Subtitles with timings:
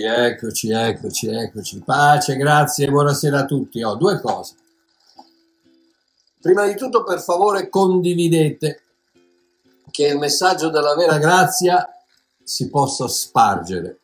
[0.00, 1.82] eccoci, eccoci, eccoci.
[1.82, 3.82] Pace, grazie, buonasera a tutti.
[3.82, 4.54] Ho due cose.
[6.40, 8.82] Prima di tutto, per favore, condividete
[9.90, 11.86] che il messaggio della vera grazia
[12.42, 13.98] si possa spargere.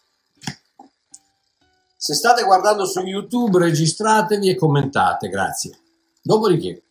[1.96, 5.78] Se state guardando su YouTube, registratevi e commentate, grazie.
[6.20, 6.82] Dopodiché,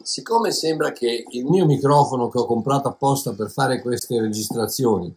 [0.00, 5.12] siccome sembra che il mio microfono che ho comprato apposta per fare queste registrazioni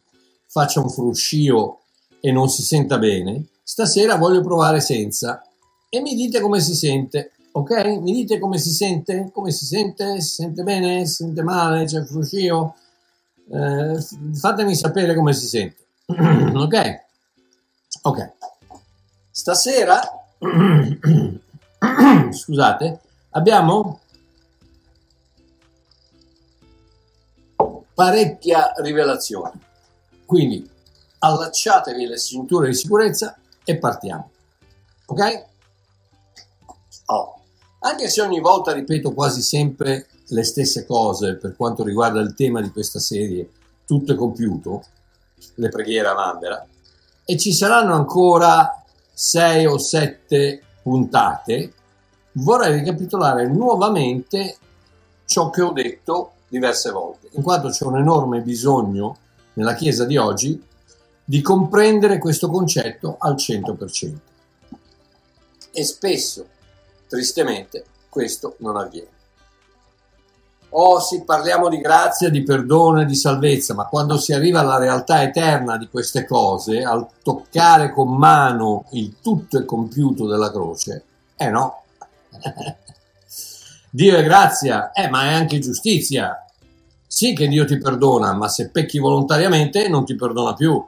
[0.48, 1.82] faccia un fruscio
[2.22, 5.44] e non si senta bene, stasera voglio provare senza
[5.90, 8.00] e mi dite come si sente, ok?
[8.00, 9.32] Mi dite come si sente?
[9.34, 10.22] Come si sente?
[10.22, 11.06] Si sente bene?
[11.06, 11.86] Si sente male?
[11.86, 12.76] C'è fruscio?
[13.52, 13.98] Eh,
[14.36, 17.02] fatemi sapere come si sente, ok?
[18.04, 18.32] Ok.
[19.32, 20.00] Stasera,
[22.32, 23.00] scusate,
[23.32, 24.00] abbiamo
[27.96, 29.60] parecchia rivelazione.
[30.26, 30.70] Quindi
[31.20, 34.32] allacciatevi le cinture di sicurezza e partiamo.
[35.06, 35.46] Ok?
[37.06, 37.36] Oh.
[37.82, 42.62] Anche se ogni volta ripeto quasi sempre le stesse cose per quanto riguarda il tema
[42.62, 43.50] di questa serie,
[43.86, 44.84] tutto è compiuto,
[45.56, 46.66] le preghiere a Mandela,
[47.26, 48.84] e ci saranno ancora
[49.14, 51.74] sei o sette puntate,
[52.34, 54.58] vorrei ricapitolare nuovamente
[55.26, 59.18] ciò che ho detto diverse volte, in quanto c'è un enorme bisogno
[59.54, 60.62] nella Chiesa di oggi
[61.30, 64.14] di comprendere questo concetto al 100%.
[65.72, 66.48] E spesso,
[67.08, 69.10] tristemente, questo non avviene.
[70.70, 74.80] Oh sì, parliamo di grazia, di perdono e di salvezza, ma quando si arriva alla
[74.80, 81.04] realtà eterna di queste cose, al toccare con mano il tutto è compiuto della croce,
[81.38, 81.84] eh no.
[83.92, 86.44] Dio è grazia, eh, ma è anche giustizia.
[87.06, 90.84] Sì che Dio ti perdona, ma se pecchi volontariamente non ti perdona più.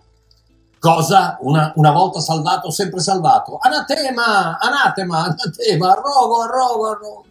[0.82, 1.38] Cosa?
[1.42, 3.60] Una, una, volta salvato, sempre salvato.
[3.62, 7.26] Anatema, anatema, anatema, arrogo, arrogo, arrogo.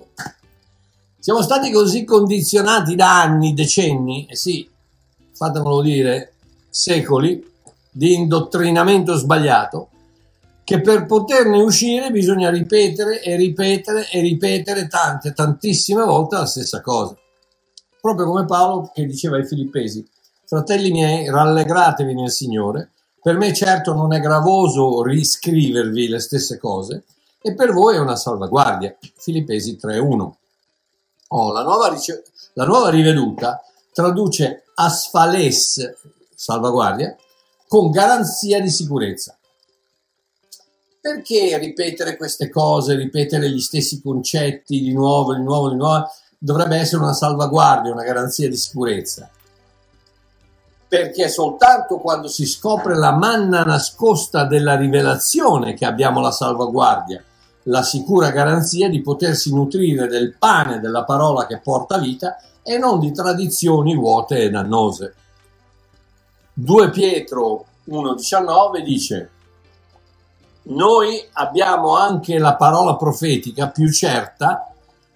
[1.18, 4.70] Siamo stati così condizionati da anni, decenni, e eh sì,
[5.32, 6.34] fatemelo dire,
[6.70, 7.44] secoli
[7.90, 9.88] di indottrinamento sbagliato,
[10.62, 16.80] che per poterne uscire bisogna ripetere e ripetere e ripetere tante, tantissime volte la stessa
[16.80, 17.16] cosa.
[18.00, 20.08] Proprio come Paolo che diceva ai filippesi,
[20.46, 27.04] fratelli miei, rallegratevi nel Signore, per me certo non è gravoso riscrivervi le stesse cose
[27.42, 28.96] e per voi è una salvaguardia.
[29.16, 30.30] Filippesi 3.1.
[31.28, 35.94] Oh, la, nuova rice- la nuova riveduta traduce asfales,
[36.34, 37.16] salvaguardia,
[37.68, 39.36] con garanzia di sicurezza.
[41.00, 46.76] Perché ripetere queste cose, ripetere gli stessi concetti di nuovo, di nuovo, di nuovo, dovrebbe
[46.76, 49.30] essere una salvaguardia, una garanzia di sicurezza?
[50.90, 57.22] Perché soltanto quando si scopre la manna nascosta della rivelazione che abbiamo la salvaguardia,
[57.64, 62.98] la sicura garanzia di potersi nutrire del pane della parola che porta vita e non
[62.98, 65.14] di tradizioni vuote e dannose.
[66.54, 69.30] 2 Pietro 1,19 dice
[70.62, 74.72] noi abbiamo anche la parola profetica più certa,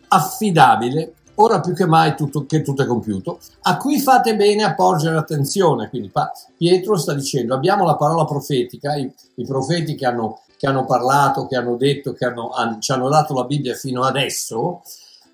[0.07, 4.75] affidabile ora più che mai tutto, che tutto è compiuto, a cui fate bene a
[4.75, 5.89] porgere attenzione.
[5.89, 6.11] Quindi
[6.57, 11.47] Pietro sta dicendo, abbiamo la parola profetica, i, i profeti che hanno, che hanno, parlato,
[11.47, 14.83] che hanno detto, che hanno, hanno, ci hanno dato la Bibbia fino adesso,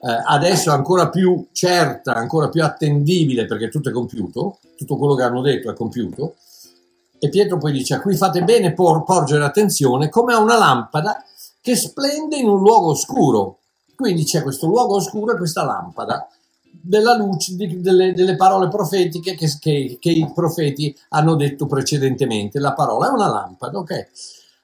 [0.03, 5.15] eh, adesso è ancora più certa, ancora più attendibile perché tutto è compiuto, tutto quello
[5.15, 6.37] che hanno detto è compiuto.
[7.22, 11.23] E Pietro poi dice, a cui fate bene por, porgere attenzione come a una lampada
[11.61, 13.59] che splende in un luogo oscuro
[14.00, 16.26] quindi c'è questo luogo oscuro e questa lampada
[16.82, 22.58] della luce, di, delle, delle, parole profetiche che, che, che, i profeti hanno detto precedentemente.
[22.58, 24.08] La parola è una lampada, ok?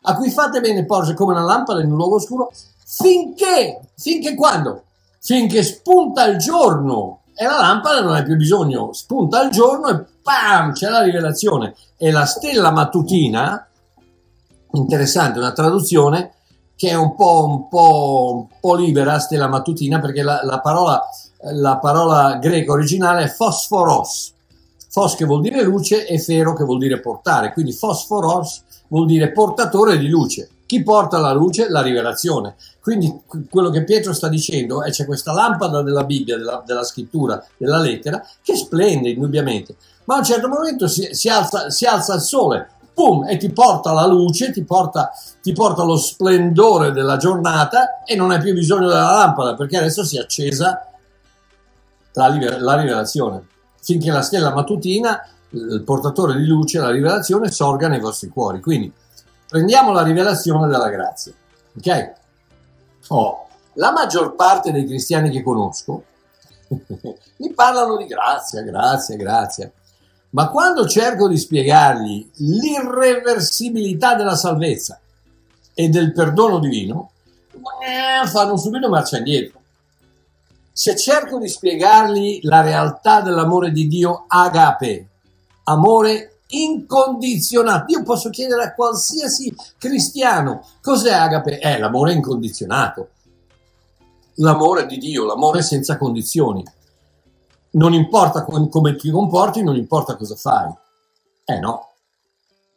[0.02, 2.50] A cui fate bene porge come una lampada in un luogo oscuro
[2.84, 4.84] finché, finché quando?
[5.20, 10.04] Finché spunta il giorno e la lampada non hai più bisogno, spunta il giorno e
[10.22, 11.74] pam, c'è la rivelazione.
[11.98, 13.68] E la stella mattutina,
[14.72, 16.32] interessante, una traduzione,
[16.76, 21.02] che è un po', un po', un po libera, stella mattutina, perché la, la, parola,
[21.52, 24.34] la parola greca originale è fosforos.
[24.88, 29.32] Fos che vuol dire luce e fero che vuol dire portare, quindi fosforos vuol dire
[29.32, 30.50] portatore di luce.
[30.66, 31.68] Chi porta la luce?
[31.68, 32.56] La rivelazione.
[32.80, 37.42] Quindi quello che Pietro sta dicendo è c'è questa lampada della Bibbia, della, della scrittura,
[37.56, 39.76] della lettera, che splende indubbiamente.
[40.04, 43.50] Ma a un certo momento si, si, alza, si alza il sole, pum, e ti
[43.50, 45.12] porta la luce, ti porta,
[45.42, 50.02] ti porta lo splendore della giornata e non hai più bisogno della lampada perché adesso
[50.02, 50.88] si è accesa
[52.14, 53.46] la, la rivelazione.
[53.82, 58.62] Finché la stella mattutina il portatore di luce, la rivelazione, sorga nei vostri cuori.
[58.62, 58.90] Quindi
[59.46, 61.32] prendiamo la rivelazione della grazia.
[61.76, 62.12] Ok?
[63.08, 66.02] Oh, la maggior parte dei cristiani che conosco
[67.36, 69.70] mi parlano di grazia, grazia, grazia.
[70.36, 75.00] Ma quando cerco di spiegargli l'irreversibilità della salvezza
[75.72, 77.12] e del perdono divino,
[77.52, 79.62] eh, fanno subito marcia indietro.
[80.70, 85.08] Se cerco di spiegargli la realtà dell'amore di Dio agape,
[85.64, 91.60] amore incondizionato, io posso chiedere a qualsiasi cristiano cos'è agape?
[91.60, 93.08] È l'amore incondizionato,
[94.34, 96.62] l'amore di Dio, l'amore senza condizioni.
[97.76, 100.72] Non importa come ti comporti, non importa cosa fai.
[101.44, 101.95] Eh no,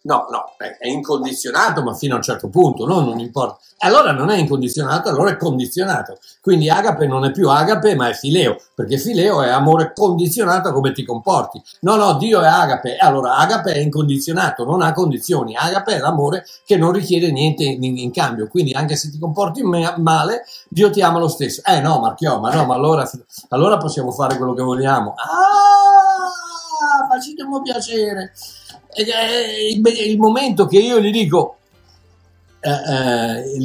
[0.02, 3.58] No, no, è incondizionato, ma fino a un certo punto, no, non importa.
[3.80, 6.20] Allora non è incondizionato, allora è condizionato.
[6.42, 10.74] Quindi agape non è più agape, ma è fileo, perché fileo è amore condizionato a
[10.74, 11.62] come ti comporti.
[11.82, 15.56] No, no, Dio è agape, allora agape è incondizionato, non ha condizioni.
[15.58, 19.64] Agape è l'amore che non richiede niente in, in cambio, quindi anche se ti comporti
[19.64, 21.62] male, Dio ti ama lo stesso.
[21.66, 23.10] Eh no, Marchio, ma no, ma allora,
[23.50, 25.14] allora possiamo fare quello che vogliamo.
[25.18, 28.32] Ah, facetemi piacere
[28.96, 31.58] il momento che io gli dico
[32.62, 33.58] eh, eh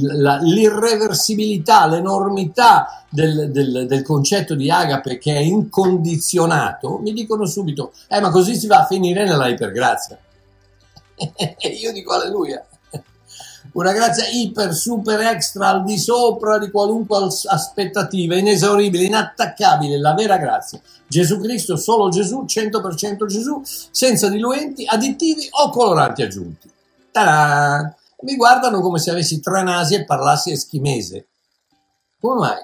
[0.42, 8.20] l'irreversibilità, l'enormità del, del, del, concetto di agape che è incondizionato, mi dicono subito, eh
[8.20, 10.18] ma così si va a finire nella ipergrazia.
[11.56, 12.64] E io dico alleluia.
[13.74, 20.36] Una grazia iper, super, extra, al di sopra di qualunque aspettativa, inesauribile, inattaccabile, la vera
[20.36, 20.80] grazia.
[21.08, 26.70] Gesù Cristo, solo Gesù, 100% Gesù, senza diluenti, additivi o coloranti aggiunti.
[27.10, 27.92] Ta-da!
[28.20, 31.26] Mi guardano come se avessi tre nasi e parlassi eschimese.
[32.20, 32.62] Come mai?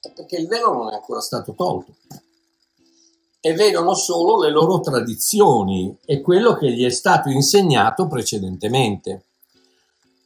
[0.00, 1.94] È perché il velo non è ancora stato tolto.
[3.40, 9.22] E vedono solo le loro tradizioni e quello che gli è stato insegnato precedentemente.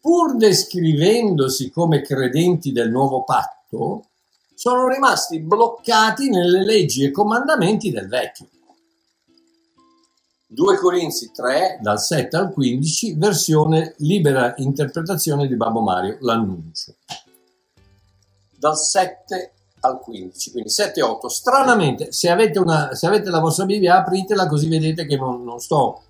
[0.00, 4.06] Pur descrivendosi come credenti del nuovo patto,
[4.54, 8.48] sono rimasti bloccati nelle leggi e comandamenti del vecchio.
[10.52, 16.96] 2 Corinzi 3, dal 7 al 15, versione libera interpretazione di Babbo Mario, l'annuncio.
[18.58, 21.28] Dal 7 al 15, quindi 7 e 8.
[21.28, 25.60] Stranamente, se avete, una, se avete, la vostra Bibbia, apritela così vedete che non, non
[25.60, 26.02] sto,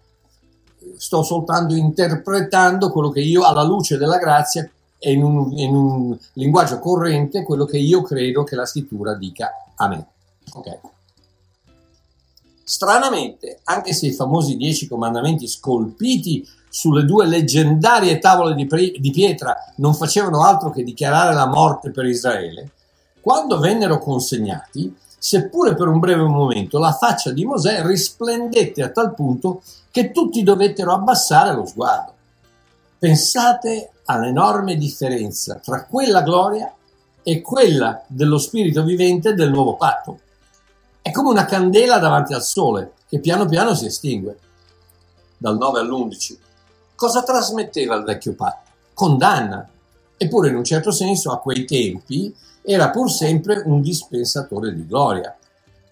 [0.96, 4.68] sto soltanto interpretando quello che io, alla luce della grazia,
[5.02, 9.50] e in un, in un, linguaggio corrente quello che io credo che la scrittura dica
[9.76, 10.06] a me.
[10.52, 10.78] Okay.
[12.62, 19.10] Stranamente, anche se i famosi dieci comandamenti scolpiti sulle due leggendarie tavole di, pre- di
[19.10, 22.70] pietra non facevano altro che dichiarare la morte per Israele,
[23.20, 29.14] quando vennero consegnati, seppure per un breve momento, la faccia di Mosè risplendette a tal
[29.14, 32.14] punto che tutti dovettero abbassare lo sguardo.
[32.98, 36.72] Pensate all'enorme differenza tra quella gloria
[37.22, 40.20] e quella dello spirito vivente del nuovo patto.
[41.02, 44.38] È come una candela davanti al sole che piano piano si estingue.
[45.36, 46.36] Dal 9 all'11.
[46.94, 48.70] Cosa trasmetteva il vecchio patto?
[48.94, 49.68] Condanna.
[50.22, 55.34] Eppure in un certo senso a quei tempi era pur sempre un dispensatore di gloria.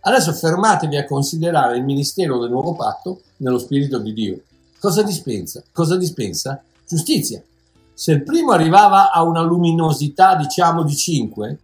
[0.00, 4.42] Adesso fermatevi a considerare il ministero del nuovo patto nello spirito di Dio.
[4.78, 5.62] Cosa dispensa?
[5.72, 6.62] Cosa dispensa?
[6.86, 7.42] Giustizia,
[7.94, 11.58] se il primo arrivava a una luminosità diciamo di 5,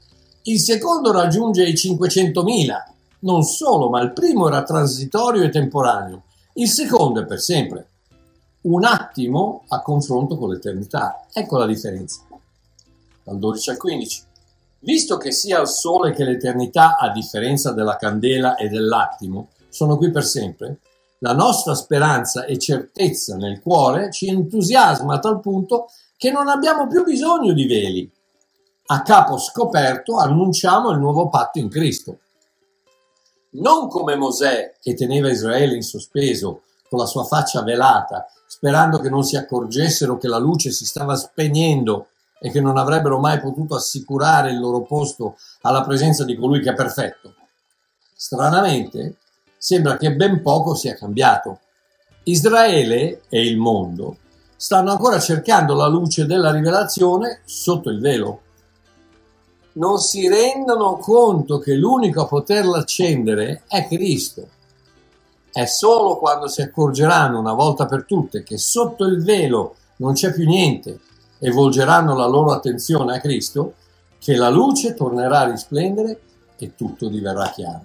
[0.44, 2.82] il secondo raggiunge i 500.000.
[3.20, 6.22] Non solo, ma il primo era transitorio e temporaneo,
[6.54, 7.88] il secondo è per sempre.
[8.62, 11.26] Un attimo a confronto con l'eternità.
[11.30, 12.22] Ecco la differenza.
[13.24, 14.22] Dal 12 al 15.
[14.80, 20.10] Visto che sia il sole che l'eternità, a differenza della candela e dell'attimo, sono qui
[20.10, 20.78] per sempre,
[21.18, 25.88] la nostra speranza e certezza nel cuore ci entusiasma a tal punto
[26.18, 28.10] che non abbiamo più bisogno di veli.
[28.86, 32.18] A capo scoperto annunciamo il nuovo patto in Cristo.
[33.52, 39.08] Non come Mosè che teneva Israele in sospeso con la sua faccia velata, sperando che
[39.08, 43.74] non si accorgessero che la luce si stava spegnendo e che non avrebbero mai potuto
[43.74, 47.34] assicurare il loro posto alla presenza di colui che è perfetto.
[48.14, 49.16] Stranamente,
[49.56, 51.60] sembra che ben poco sia cambiato.
[52.24, 54.18] Israele e il mondo
[54.56, 58.40] stanno ancora cercando la luce della rivelazione sotto il velo.
[59.72, 64.48] Non si rendono conto che l'unico a poterla accendere è Cristo.
[65.50, 70.32] È solo quando si accorgeranno una volta per tutte che sotto il velo non c'è
[70.32, 71.00] più niente
[71.44, 73.74] e volgeranno la loro attenzione a Cristo
[74.18, 76.20] che la luce tornerà a risplendere
[76.56, 77.84] e tutto diverrà chiaro.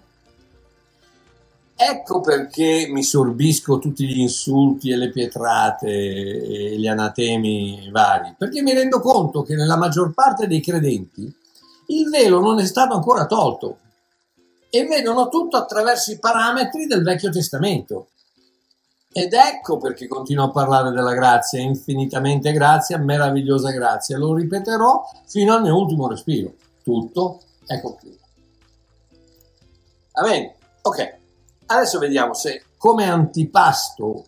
[1.75, 8.61] ecco perché mi sorbisco tutti gli insulti e le pietrate e gli anatemi vari, perché
[8.61, 11.23] mi rendo conto che nella maggior parte dei credenti
[11.87, 13.79] il velo non è stato ancora tolto
[14.69, 18.07] e vedono tutto attraverso i parametri del Vecchio Testamento.
[19.11, 24.19] Ed ecco perché continuo a parlare della grazia, infinitamente grazia, meravigliosa grazia.
[24.19, 26.53] Lo ripeterò fino al mio ultimo respiro.
[26.83, 28.23] Tutto è compiuto.
[30.11, 30.53] Amen.
[30.83, 31.17] Ok,
[31.65, 34.25] adesso vediamo se come antipasto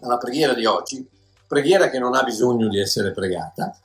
[0.00, 1.06] alla preghiera di oggi,
[1.46, 3.76] preghiera che non ha bisogno di essere pregata,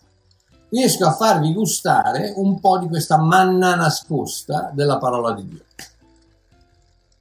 [0.69, 5.63] riesco a farvi gustare un po' di questa manna nascosta della parola di Dio.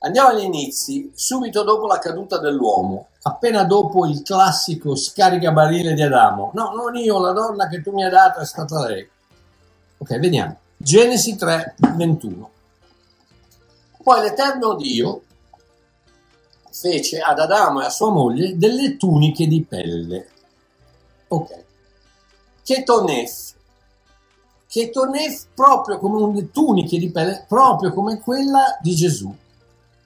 [0.01, 6.53] Andiamo agli inizi, subito dopo la caduta dell'uomo, appena dopo il classico scaricabarile di Adamo.
[6.55, 9.09] No, non io, la donna che tu mi hai dato è stata lei.
[9.99, 10.57] Ok, vediamo.
[10.77, 12.51] Genesi 3, 21.
[14.01, 15.23] Poi l'Eterno Dio
[16.71, 20.29] fece ad Adamo e a sua moglie delle tuniche di pelle.
[21.27, 21.65] Ok.
[22.63, 23.55] Ketonef.
[24.69, 29.35] Ketonef proprio come un tuniche di pelle, proprio come quella di Gesù,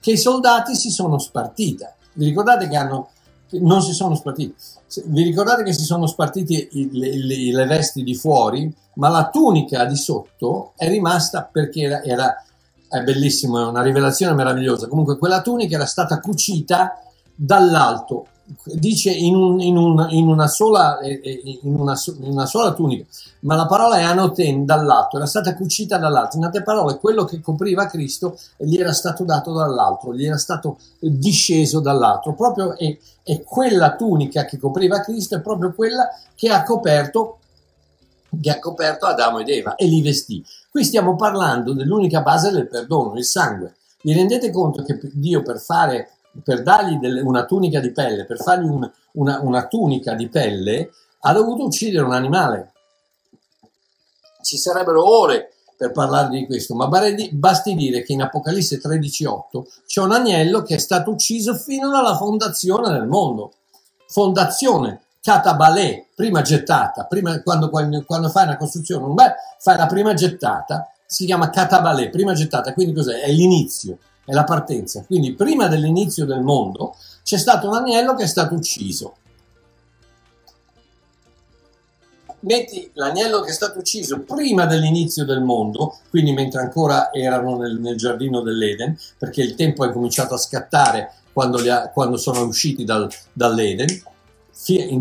[0.03, 1.95] che i soldati si sono spartita.
[2.11, 3.07] Vi ricordate che hanno
[3.51, 4.53] non si sono spartiti.
[5.05, 9.85] Vi ricordate che si sono spartiti le, le, le, vesti di fuori, ma la tunica
[9.85, 12.43] di sotto è rimasta perché era, era
[12.89, 14.87] è bellissimo, è una rivelazione meravigliosa.
[14.87, 17.01] Comunque quella tunica era stata cucita
[17.33, 18.27] dall'alto
[18.65, 23.05] dice in, un, in, un, in, una sola, in, una, in, una, sola, tunica,
[23.41, 26.37] ma la parola è anoten dall'alto, era stata cucita dall'alto.
[26.37, 30.77] In altre parole, quello che copriva Cristo gli era stato dato dall'altro, gli era stato
[30.99, 32.33] disceso dall'altro.
[32.33, 37.37] Proprio è, è quella tunica che copriva Cristo, è proprio quella che ha coperto
[38.41, 40.43] che ha coperto Adamo ed Eva e li vestì.
[40.71, 43.75] Qui stiamo parlando dell'unica base del perdono, il sangue.
[44.01, 46.09] Vi rendete conto che Dio per fare
[46.41, 50.91] per dargli delle, una tunica di pelle, per fargli un, una, una tunica di pelle,
[51.19, 52.71] ha dovuto uccidere un animale.
[54.41, 60.01] Ci sarebbero ore per parlare di questo, ma basti dire che in Apocalisse 13:8 c'è
[60.01, 63.53] un agnello che è stato ucciso fino alla fondazione del mondo.
[64.07, 70.91] Fondazione, catabalè, prima gettata, prima, quando, quando, fai una costruzione, beh, fai la prima gettata,
[71.05, 73.21] si chiama catabalè, prima gettata, quindi cos'è?
[73.21, 75.03] È l'inizio è la partenza.
[75.05, 79.15] Quindi prima dell'inizio del mondo c'è stato un agnello che è stato ucciso.
[82.41, 87.79] Metti l'agnello che è stato ucciso prima dell'inizio del mondo, quindi mentre ancora erano nel,
[87.79, 92.83] nel giardino dell'Eden, perché il tempo è cominciato a scattare quando, ha, quando sono usciti
[92.83, 93.87] dal, dall'Eden,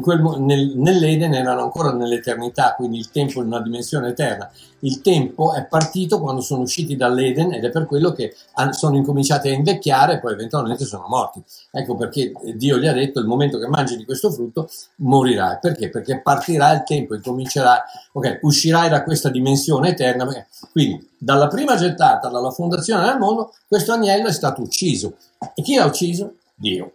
[0.01, 4.51] quel, nel, nell'Eden erano ancora nell'eternità, quindi il tempo in una dimensione eterna.
[4.81, 8.35] Il tempo è partito quando sono usciti dall'Eden ed è per quello che
[8.71, 11.41] sono incominciati a invecchiare e poi eventualmente sono morti.
[11.71, 15.59] Ecco perché Dio gli ha detto il momento che mangi di questo frutto morirai.
[15.61, 15.89] Perché?
[15.89, 20.27] Perché partirà il tempo, incomincerà, ok, uscirai da questa dimensione eterna.
[20.73, 25.15] Quindi dalla prima gettata, dalla fondazione del mondo, questo agnello è stato ucciso.
[25.55, 26.35] E chi l'ha ucciso?
[26.57, 26.93] Dio.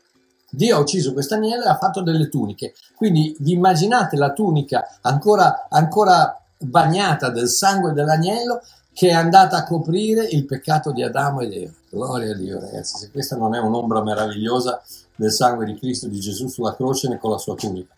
[0.50, 2.74] Dio ha ucciso questo agnello e ha fatto delle tuniche.
[2.96, 8.62] Quindi vi immaginate la tunica ancora, ancora bagnata del sangue dell'agnello
[8.94, 11.74] che è andata a coprire il peccato di Adamo ed Eva.
[11.89, 14.82] Gloria a Dio, ragazzi, se questa non è un'ombra meravigliosa
[15.16, 17.94] del sangue di Cristo di Gesù sulla croce con la sua tunica.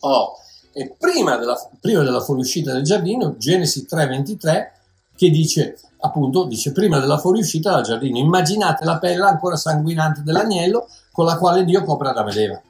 [0.00, 0.36] Oh,
[0.72, 4.72] e prima della, prima della fuoriuscita del giardino, Genesi 3:23,
[5.16, 10.88] che dice appunto, dice prima della fuoriuscita dal giardino, immaginate la pelle ancora sanguinante dell'agnello
[11.16, 12.60] con la quale Dio copre Adamo ed Eva.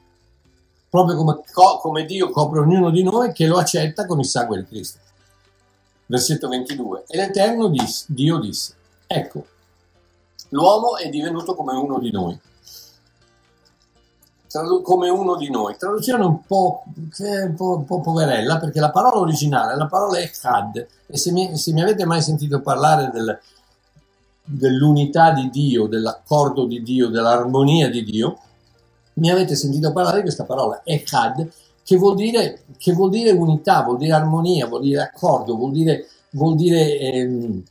[0.89, 1.41] Proprio come,
[1.81, 4.99] come Dio copre ognuno di noi che lo accetta con il sangue di Cristo.
[6.05, 7.03] Versetto 22.
[7.07, 8.73] E l'Eterno disse, Dio disse,
[9.05, 9.45] ecco,
[10.51, 12.39] l'uomo è divenuto come uno di noi.
[14.81, 15.75] Come uno di noi.
[15.75, 20.31] Traduzione un po', un po', un po', poverella, perché la parola originale, la parola è
[20.41, 23.37] Had, e se mi, se mi avete mai sentito parlare del,
[24.47, 28.39] dell'unità di Dio, dell'accordo di Dio, dell'armonia di Dio,
[29.15, 31.49] mi avete sentito parlare di questa parola, Echad,
[31.83, 36.07] che vuol dire, che vuol dire unità, vuol dire armonia, vuol dire accordo, vuol dire,
[36.31, 37.63] vuol dire ehm,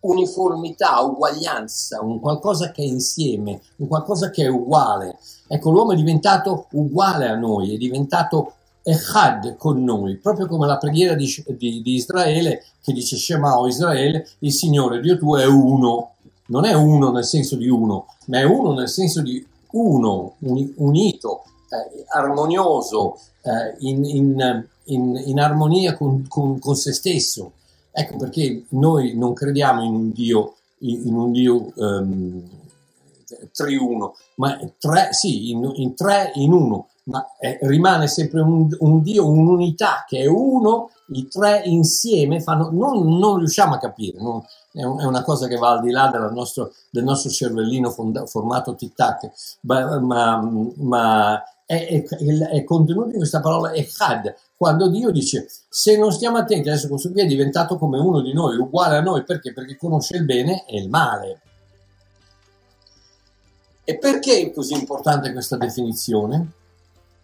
[0.00, 5.18] uniformità, uguaglianza, un qualcosa che è insieme, un qualcosa che è uguale.
[5.46, 8.54] Ecco, l'uomo è diventato uguale a noi, è diventato
[8.90, 13.66] Echad con noi, proprio come la preghiera di, di, di Israele che dice Shema o
[13.66, 16.14] Israele, il Signore Dio tuo è uno,
[16.46, 20.72] non è uno nel senso di uno, ma è uno nel senso di uno, un,
[20.76, 27.52] unito, eh, armonioso, eh, in, in, in, in, armonia con, con, con, se stesso.
[27.92, 32.42] Ecco perché noi non crediamo in un Dio, in un Dio um,
[33.52, 39.02] triuno, ma tre, sì, in, in tre in uno, ma eh, rimane sempre un, un,
[39.02, 44.44] Dio, un'unità che è uno, i tre insieme fanno, non, non riusciamo a capire, non,
[44.72, 48.26] è, un, è, una cosa che va al di là nostro, del nostro cervellino fonda,
[48.26, 49.30] formato tic-tac,
[49.62, 55.96] ma, ma, ma è, è, è, contenuto in questa parola echad, quando Dio dice se
[55.96, 59.24] non stiamo attenti, adesso questo qui è diventato come uno di noi, uguale a noi,
[59.24, 59.54] perché?
[59.54, 61.40] Perché conosce il bene e il male.
[63.84, 66.52] E perché è così importante questa definizione?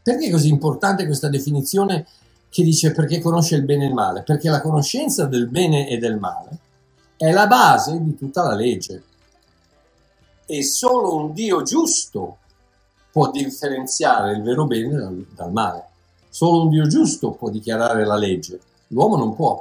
[0.04, 2.06] Perché è così importante questa definizione
[2.50, 4.22] che dice perché conosce il bene e il male?
[4.22, 6.58] Perché la conoscenza del bene e del male
[7.16, 9.02] è la base di tutta la legge.
[10.44, 12.36] E solo un Dio giusto
[13.10, 15.84] può differenziare il vero bene dal, dal male.
[16.28, 18.60] Solo un Dio giusto può dichiarare la legge.
[18.88, 19.58] L'uomo non può.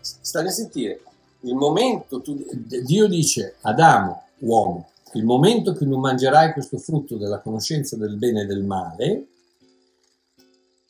[0.00, 1.00] Stai a sentire.
[1.40, 7.40] Il momento, tu, Dio dice, Adamo, uomo, il momento che non mangerai questo frutto della
[7.40, 9.26] conoscenza del bene e del male,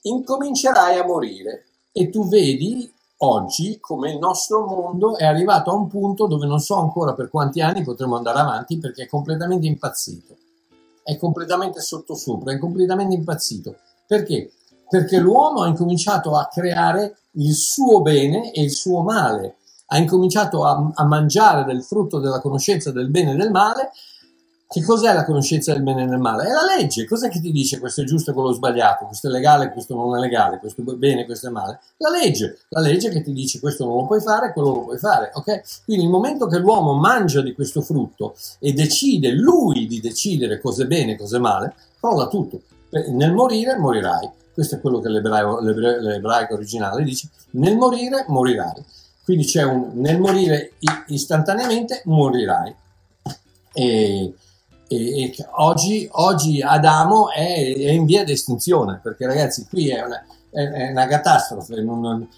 [0.02, 1.66] incomincerai a morire.
[1.92, 6.60] E tu vedi oggi come il nostro mondo è arrivato a un punto dove non
[6.60, 10.36] so ancora per quanti anni potremo andare avanti perché è completamente impazzito.
[11.02, 13.76] È completamente sottosopra, è completamente impazzito.
[14.06, 14.52] Perché?
[14.88, 19.56] Perché l'uomo ha incominciato a creare il suo bene e il suo male.
[19.86, 23.90] Ha incominciato a, a mangiare del frutto della conoscenza del bene e del male
[24.72, 26.44] che cos'è la conoscenza del bene e del male?
[26.44, 27.04] È la legge.
[27.04, 30.16] Cos'è che ti dice questo è giusto e quello sbagliato, questo è legale, questo non
[30.16, 31.80] è legale, questo è bene, questo è male?
[31.96, 32.60] La legge.
[32.68, 35.32] La legge che ti dice questo non lo puoi fare, quello lo puoi fare.
[35.34, 35.62] Ok?
[35.84, 40.84] Quindi il momento che l'uomo mangia di questo frutto e decide lui di decidere cosa
[40.84, 42.60] è bene e cosa è male, crolla tutto.
[42.90, 44.30] Nel morire morirai.
[44.54, 47.28] Questo è quello che l'ebraico, l'ebraico originale dice.
[47.54, 48.84] Nel morire morirai.
[49.24, 50.74] Quindi c'è un nel morire
[51.08, 52.72] istantaneamente morirai.
[53.72, 54.34] E,
[54.92, 60.02] e, e oggi, oggi, Adamo è, è, in via di estinzione, perché ragazzi qui è
[60.02, 62.28] una, è una catastrofe, non,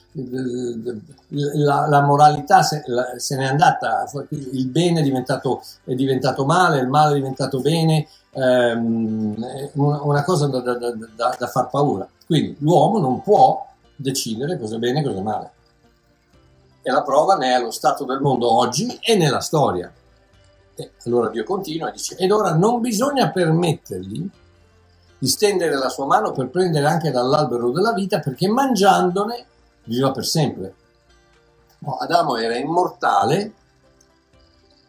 [1.28, 6.80] la, la, moralità se, la, se n'è andata, il bene è diventato, è diventato male,
[6.80, 12.06] il male è diventato bene, ehm, una cosa da, da, da, da, far paura.
[12.26, 15.50] Quindi l'uomo non può decidere cosa è bene e cosa è male.
[16.82, 19.90] E la prova ne è lo stato del mondo oggi e nella storia.
[20.74, 24.28] E allora Dio continua e dice, ed ora non bisogna permettergli
[25.18, 29.46] di stendere la sua mano per prendere anche dall'albero della vita perché mangiandone
[29.84, 30.74] viveva per sempre.
[31.78, 33.52] No, Adamo era immortale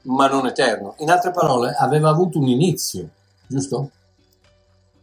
[0.04, 0.96] ma non eterno.
[1.00, 3.10] In altre parole, aveva avuto un inizio,
[3.48, 3.92] giusto?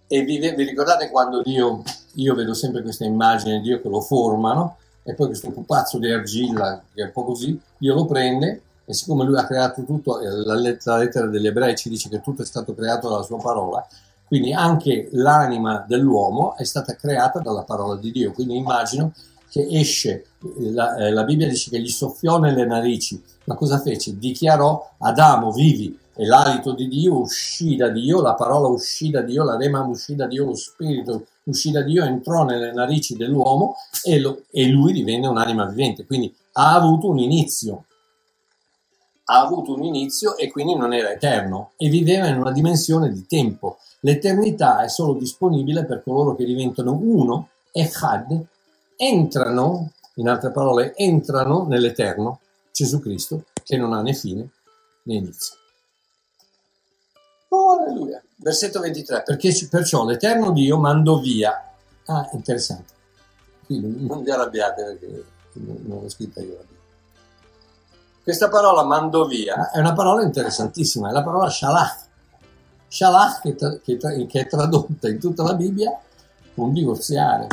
[0.07, 1.83] E vi, vi ricordate quando Dio,
[2.15, 6.11] io vedo sempre questa immagine di Dio che lo formano e poi questo pupazzo di
[6.11, 10.21] argilla che è un po' così, Dio lo prende e siccome lui ha creato tutto,
[10.21, 13.87] eh, la lettera, degli ebrei ci dice che tutto è stato creato dalla sua parola,
[14.27, 18.33] quindi anche l'anima dell'uomo è stata creata dalla parola di Dio.
[18.33, 19.13] Quindi immagino
[19.49, 23.79] che esce, eh, la, eh, la, Bibbia dice che gli soffiò nelle narici, ma cosa
[23.79, 24.19] fece?
[24.19, 29.45] Dichiarò Adamo vivi e l'alito di Dio uscì da Dio, la parola uscì da Dio,
[29.45, 34.19] la rema uscì da Dio, lo spirito uscì da Dio, entrò nelle narici dell'uomo e,
[34.19, 37.85] lo, e lui divenne un'anima vivente, quindi ha avuto un inizio,
[39.33, 43.27] ha avuto un inizio e quindi non era eterno e viveva in una dimensione di
[43.27, 43.79] tempo.
[44.01, 48.45] L'eternità è solo disponibile per coloro che diventano uno, echad,
[48.97, 52.41] entrano, in altre parole, entrano nell'eterno,
[52.73, 54.51] Gesù Cristo, che non ha né fine
[55.05, 55.55] né inizio.
[57.51, 58.21] Oh, alleluia.
[58.35, 59.23] Versetto 23.
[59.23, 61.73] Perché perciò l'eterno Dio mandò via.
[62.07, 62.95] Ah, interessante.
[63.65, 66.80] Qui non vi arrabbiate perché non l'ho scritta io la Bibbia.
[68.23, 72.09] Questa parola mando via è una parola interessantissima, è la parola shalach.
[72.87, 75.99] Shalach che, tra, che, tra, che è tradotta in tutta la Bibbia
[76.55, 77.47] con divorziare.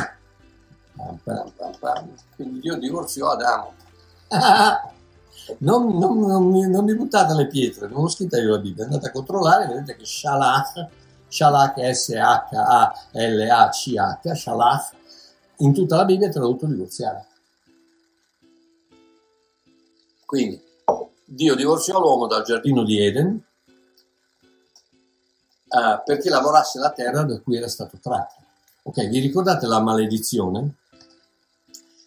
[2.36, 3.72] Quindi Dio divorziò Adamo.
[5.58, 9.06] non, non, non, non, mi buttate le pietre, non l'ho scritta io la Bibbia, andate
[9.06, 10.86] a controllare, vedete che Shalach,
[11.28, 13.00] Shalach S-H-A-L-A-C-H,
[14.34, 14.90] Shalach,
[15.58, 17.24] in tutta la Bibbia è tradotto divorziare.
[20.28, 20.62] Quindi
[21.24, 23.42] Dio divorziò l'uomo dal giardino di Eden
[25.68, 28.34] uh, perché lavorasse la terra da cui era stato tratto.
[28.82, 30.74] Ok, vi ricordate la maledizione?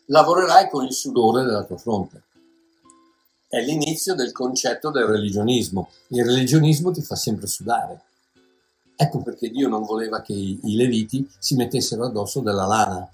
[0.05, 2.21] Lavorerai con il sudore della tua fronte.
[3.47, 5.89] È l'inizio del concetto del religionismo.
[6.10, 8.03] Il religionismo ti fa sempre sudare.
[8.95, 13.12] Ecco perché Dio non voleva che i, i leviti si mettessero addosso della lana,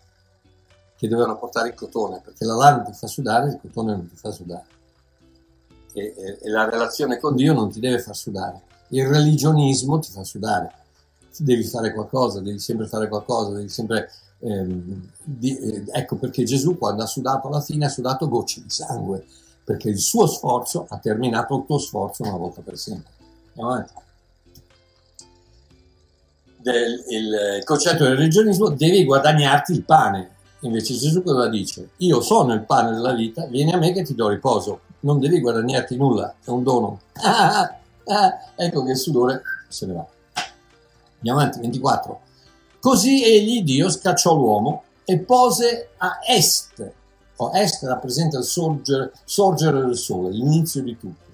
[0.97, 4.17] che dovevano portare il cotone, perché la lana ti fa sudare, il cotone non ti
[4.17, 4.75] fa sudare
[5.97, 8.61] e, e la relazione con Dio non ti deve far sudare.
[8.89, 10.71] Il religionismo ti fa sudare.
[11.37, 14.11] Devi fare qualcosa, devi sempre fare qualcosa, devi sempre...
[14.39, 18.69] Ehm, di, eh, ecco perché Gesù quando ha sudato alla fine ha sudato gocce di
[18.69, 19.25] sangue,
[19.63, 23.11] perché il suo sforzo ha terminato il tuo sforzo una volta per sempre.
[26.57, 30.35] Del, il concetto del religionismo devi guadagnarti il pane.
[30.61, 31.91] Invece Gesù cosa dice?
[31.97, 35.39] Io sono il pane della vita, vieni a me che ti do riposo non devi
[35.39, 37.01] guadagnarti nulla, è un dono.
[37.13, 40.05] Ah, ah, ah, ecco che il sudore se ne va.
[41.17, 42.19] Andiamo avanti, 24.
[42.79, 46.91] Così egli, Dio, scacciò l'uomo e pose a est.
[47.37, 51.25] O est rappresenta il sorgere, sorgere del sole, l'inizio di tutto,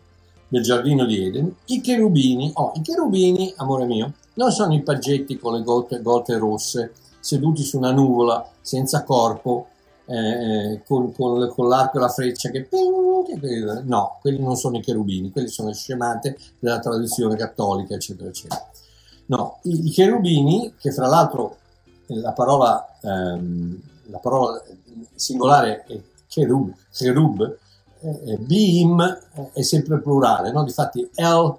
[0.47, 1.55] del giardino di Eden.
[1.65, 6.37] I cherubini, oh, i cherubini, amore mio, non sono i paggetti con le gote, gote
[6.37, 9.67] rosse, seduti su una nuvola, senza corpo,
[10.05, 14.81] eh, con, con, con, l'arco e la freccia che, che, no, quelli non sono i
[14.81, 18.69] cherubini, quelli sono le scemate della tradizione cattolica, eccetera, eccetera.
[19.27, 21.57] No, i, i cherubini, che fra l'altro
[22.07, 24.61] la parola, ehm, la parola
[25.15, 27.57] singolare è cherub, cherub
[28.01, 29.01] eh, Bim
[29.53, 30.63] è sempre plurale, no?
[30.63, 31.55] Difatti El,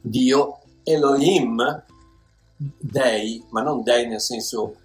[0.00, 1.82] Dio, Elohim,
[2.56, 4.76] Dei, ma non Dei nel senso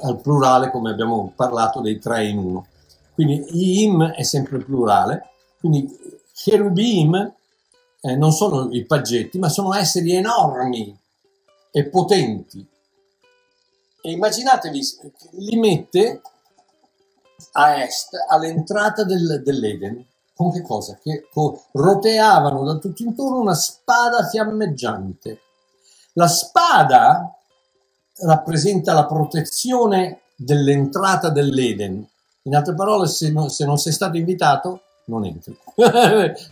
[0.00, 2.66] al plurale come abbiamo parlato dei tre in uno.
[3.14, 5.88] Quindi im è sempre plurale, quindi
[6.34, 7.34] cherubim
[8.00, 10.96] eh, non sono i paggetti, ma sono esseri enormi
[11.70, 12.66] e potenti.
[14.02, 14.80] E immaginatevi,
[15.32, 16.20] li mette
[17.52, 20.04] a est, all'entrata del, dell'Eden,
[20.34, 20.98] con che cosa?
[21.02, 21.28] Che
[21.72, 25.40] roteavano da tutto intorno una spada fiammeggiante.
[26.12, 27.35] La spada
[28.18, 32.06] rappresenta la protezione dell'entrata dell'Eden.
[32.42, 35.58] In altre parole, se non, se non sei stato invitato, non entri.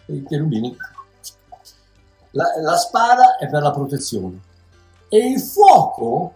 [0.07, 0.77] I cherubini.
[2.33, 4.41] La, la spada è per la protezione
[5.09, 6.35] e il fuoco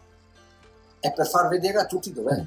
[1.01, 2.41] è per far vedere a tutti dov'è.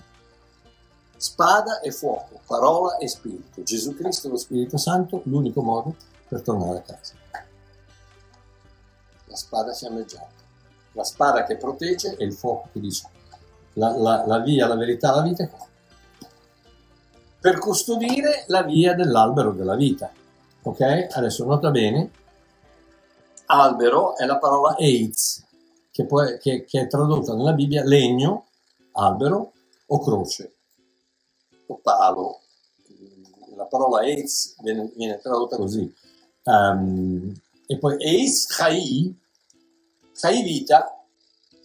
[1.17, 3.61] Spada e fuoco, parola e spirito.
[3.61, 5.95] Gesù Cristo e lo Spirito Santo, l'unico modo
[6.27, 7.13] per tornare a casa.
[9.25, 10.41] La spada fiammeggiata
[10.93, 13.07] la spada che protegge e il fuoco che dice
[13.73, 15.49] la, la, la via, la verità, la vita
[17.41, 20.11] per custodire la via dell'albero della vita.
[20.61, 21.07] Ok?
[21.09, 22.11] Adesso nota bene,
[23.47, 25.43] albero è la parola AIDS,
[25.91, 28.45] che, può, che, che è tradotta nella Bibbia legno,
[28.91, 29.53] albero
[29.87, 30.53] o croce
[31.65, 32.41] o palo.
[33.55, 35.91] La parola AIDS viene, viene tradotta così.
[36.43, 37.33] Um,
[37.65, 39.19] e poi AIDS, Chai,
[40.21, 41.03] fai vita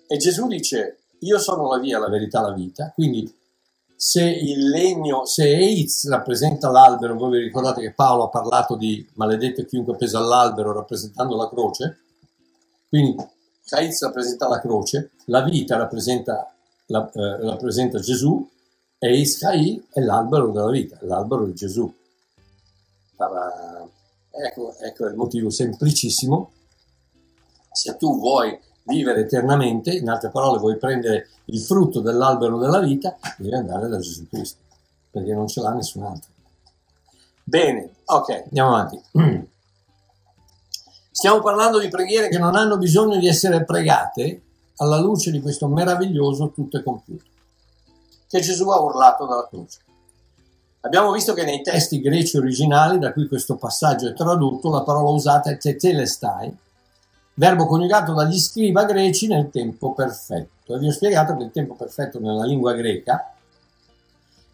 [0.07, 3.31] e Gesù dice io sono la via, la verità, la vita, quindi
[3.95, 9.07] se il legno, se Eiz rappresenta l'albero, voi vi ricordate che Paolo ha parlato di
[9.15, 11.99] maledetto chiunque pesa all'albero rappresentando la croce,
[12.89, 13.15] quindi
[13.71, 16.51] Eiz rappresenta la croce, la vita rappresenta,
[16.87, 18.49] la, eh, rappresenta Gesù
[18.99, 21.93] e Iscai è l'albero della vita, l'albero di Gesù.
[24.39, 26.53] Ecco, ecco il motivo semplicissimo
[27.77, 33.17] se tu vuoi vivere eternamente, in altre parole vuoi prendere il frutto dell'albero della vita,
[33.37, 34.61] devi andare da Gesù Cristo,
[35.11, 36.31] perché non ce l'ha nessun altro.
[37.45, 39.01] Bene, ok, andiamo avanti.
[41.11, 44.43] Stiamo parlando di preghiere che non hanno bisogno di essere pregate
[44.77, 47.25] alla luce di questo meraviglioso tutto è compiuto,
[48.29, 49.81] che Gesù ha urlato dalla croce.
[50.81, 55.11] Abbiamo visto che nei testi greci originali, da cui questo passaggio è tradotto, la parola
[55.11, 56.57] usata è tetelestai,
[57.39, 60.75] verbo coniugato dagli scriba greci nel tempo perfetto.
[60.75, 63.33] E vi ho spiegato che il tempo perfetto nella lingua greca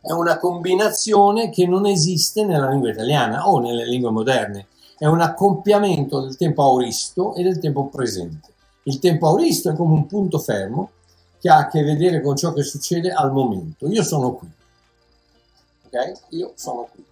[0.01, 4.66] è una combinazione che non esiste nella lingua italiana o nelle lingue moderne.
[4.99, 8.51] È un accoppiamento del tempo auristo e del tempo presente.
[8.85, 10.90] Il tempo auristo è come un punto fermo
[11.40, 13.87] che ha a che vedere con ciò che succede al momento.
[13.87, 14.49] Io sono qui.
[15.87, 16.12] Ok?
[16.31, 17.05] Io sono qui.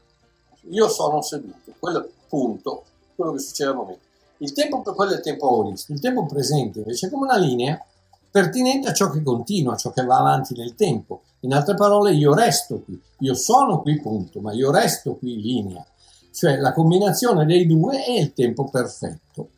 [0.71, 1.73] Io sono seduto.
[1.79, 4.09] Quello punto, quello che succede al momento.
[4.43, 7.83] Il tempo, quello è il tempo auristico, il tempo presente invece è come una linea
[8.31, 11.23] pertinente a ciò che continua, a ciò che va avanti nel tempo.
[11.41, 15.41] In altre parole, io resto qui, io sono qui, punto, ma io resto qui in
[15.41, 15.87] linea.
[16.33, 19.49] Cioè la combinazione dei due è il tempo perfetto.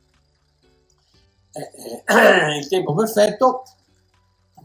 [1.53, 3.62] Eh, eh, il tempo perfetto,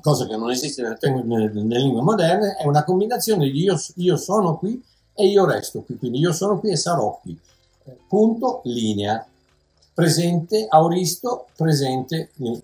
[0.01, 4.83] cosa che non esiste nelle lingue moderne, è una combinazione di io, io, sono qui
[5.13, 7.37] e io resto qui, quindi io sono qui e sarò qui.
[7.83, 9.23] Eh, punto, linea
[9.97, 12.59] presente, auristo, presente, ne,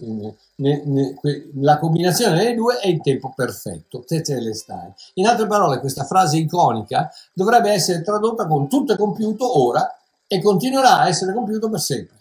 [0.58, 1.18] ne, ne,
[1.56, 4.94] la combinazione delle due è il tempo perfetto, tetelestai.
[5.16, 10.44] In altre parole, questa frase iconica dovrebbe essere tradotta con tutto è compiuto ora e
[10.44, 12.18] continuerà a essere compiuto per sempre.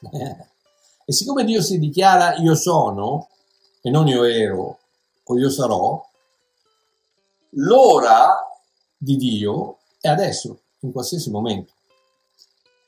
[1.04, 3.28] e siccome Dio si dichiara io sono
[3.82, 4.78] e non io ero
[5.24, 6.02] o io sarò,
[7.50, 8.48] l'ora
[8.96, 11.73] di Dio è adesso, in qualsiasi momento.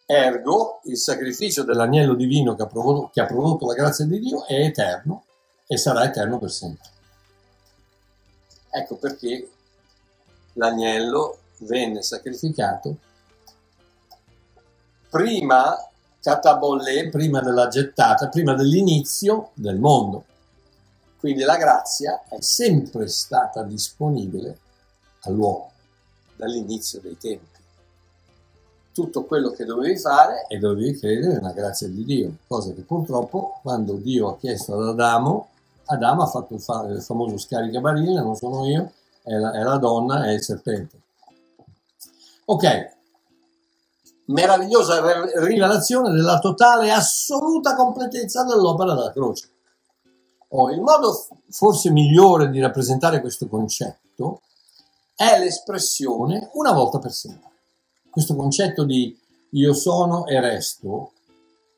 [0.09, 4.47] Ergo, il sacrificio dell'agnello divino che ha, prodotto, che ha prodotto la grazia di Dio
[4.47, 5.25] è eterno
[5.67, 6.89] e sarà eterno per sempre.
[8.71, 9.51] Ecco perché
[10.53, 12.99] l'agnello venne sacrificato
[15.11, 15.77] prima
[16.21, 20.25] catabolle, prima della gettata, prima dell'inizio del mondo.
[21.19, 24.59] Quindi la grazia è sempre stata disponibile
[25.23, 25.73] all'uomo
[26.37, 27.56] dall'inizio dei tempi.
[28.97, 33.59] Tutto quello che dovevi fare e dovevi credere nella grazia di Dio, cosa che purtroppo
[33.61, 35.49] quando Dio ha chiesto ad Adamo,
[35.85, 38.91] Adamo ha fatto il, famoso scaricabarile, non sono io,
[39.23, 40.99] è la, è la donna, è il serpente.
[42.47, 42.95] Ok,
[44.29, 44.99] meravigliosa
[45.41, 49.51] rivelazione della totale e assoluta completezza dell'opera della croce.
[50.49, 54.41] Oh, il modo forse migliore di rappresentare questo concetto
[55.15, 57.51] è l'espressione una volta per sempre.
[58.17, 59.15] Questo concetto di
[59.51, 61.13] io sono e resto,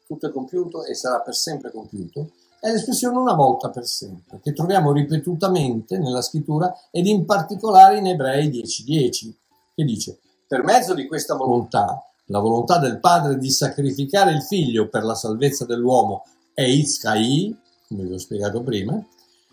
[0.07, 4.53] tutto è compiuto e sarà per sempre compiuto, è l'espressione una volta per sempre, che
[4.53, 9.33] troviamo ripetutamente nella scrittura ed in particolare in Ebrei 10.10,
[9.75, 14.87] che dice, per mezzo di questa volontà la volontà del padre di sacrificare il figlio
[14.89, 16.23] per la salvezza dell'uomo
[16.55, 18.97] è Itzkai, come vi ho spiegato prima,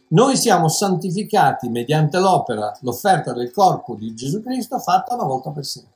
[0.10, 5.66] noi siamo santificati mediante l'opera, l'offerta del corpo di Gesù Cristo fatta una volta per
[5.66, 5.95] sempre.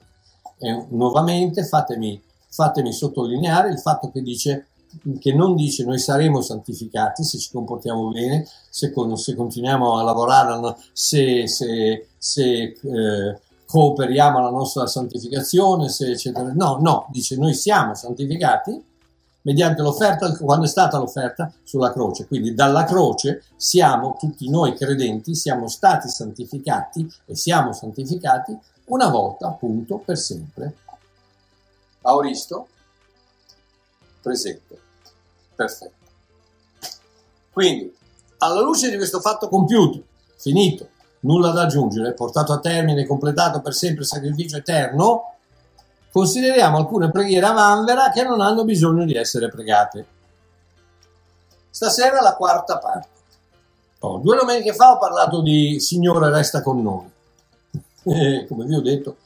[0.59, 4.65] E nuovamente fatemi, fatemi sottolineare il fatto che dice
[5.19, 10.03] che non dice noi saremo santificati se ci comportiamo bene, se, con, se continuiamo a
[10.03, 16.51] lavorare, se, se, se eh, cooperiamo alla nostra santificazione, se eccetera.
[16.53, 18.83] No, no, dice noi siamo santificati
[19.41, 22.25] mediante l'offerta, quando è stata l'offerta sulla croce.
[22.25, 28.57] Quindi dalla croce siamo, tutti noi credenti, siamo stati santificati e siamo santificati
[28.89, 30.75] una volta, appunto, per sempre.
[32.01, 32.67] Auristo?
[34.21, 34.79] Presente.
[35.55, 35.93] Perfetto.
[37.51, 37.95] Quindi,
[38.39, 40.03] alla luce di questo fatto compiuto,
[40.37, 40.89] finito,
[41.21, 45.35] nulla da aggiungere, portato a termine, completato per sempre il sacrificio eterno,
[46.11, 50.07] consideriamo alcune preghiere a vanvera che non hanno bisogno di essere pregate.
[51.69, 53.07] Stasera la quarta parte.
[53.99, 57.17] Oh, due domeniche fa ho parlato di Signore resta con noi.
[58.09, 59.17] Eh, come vi ho detto,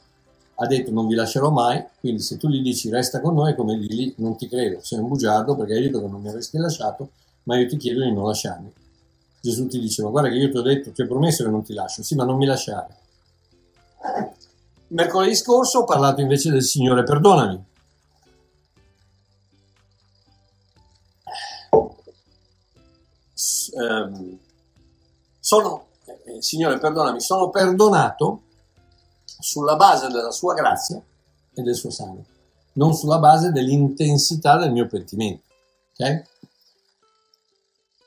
[0.56, 3.78] ha detto non vi lascerò mai, quindi se tu gli dici resta con noi, come
[3.78, 7.12] lì non ti credo, sei un bugiardo perché hai detto che non mi avresti lasciato,
[7.44, 8.70] ma io ti chiedo di non lasciarmi.
[9.40, 11.72] Gesù ti diceva, guarda che io ti ho detto, ti ho promesso che non ti
[11.72, 12.96] lascio, sì, ma non mi lasciare.
[14.88, 17.64] Mercoledì scorso ho parlato invece del Signore, perdonami.
[23.80, 24.38] Ehm,
[25.40, 28.42] sono, eh, Signore, perdonami, sono perdonato
[29.44, 31.00] sulla base della sua grazia
[31.52, 32.24] e del suo sangue,
[32.72, 35.44] non sulla base dell'intensità del mio pentimento.
[35.92, 36.24] Okay?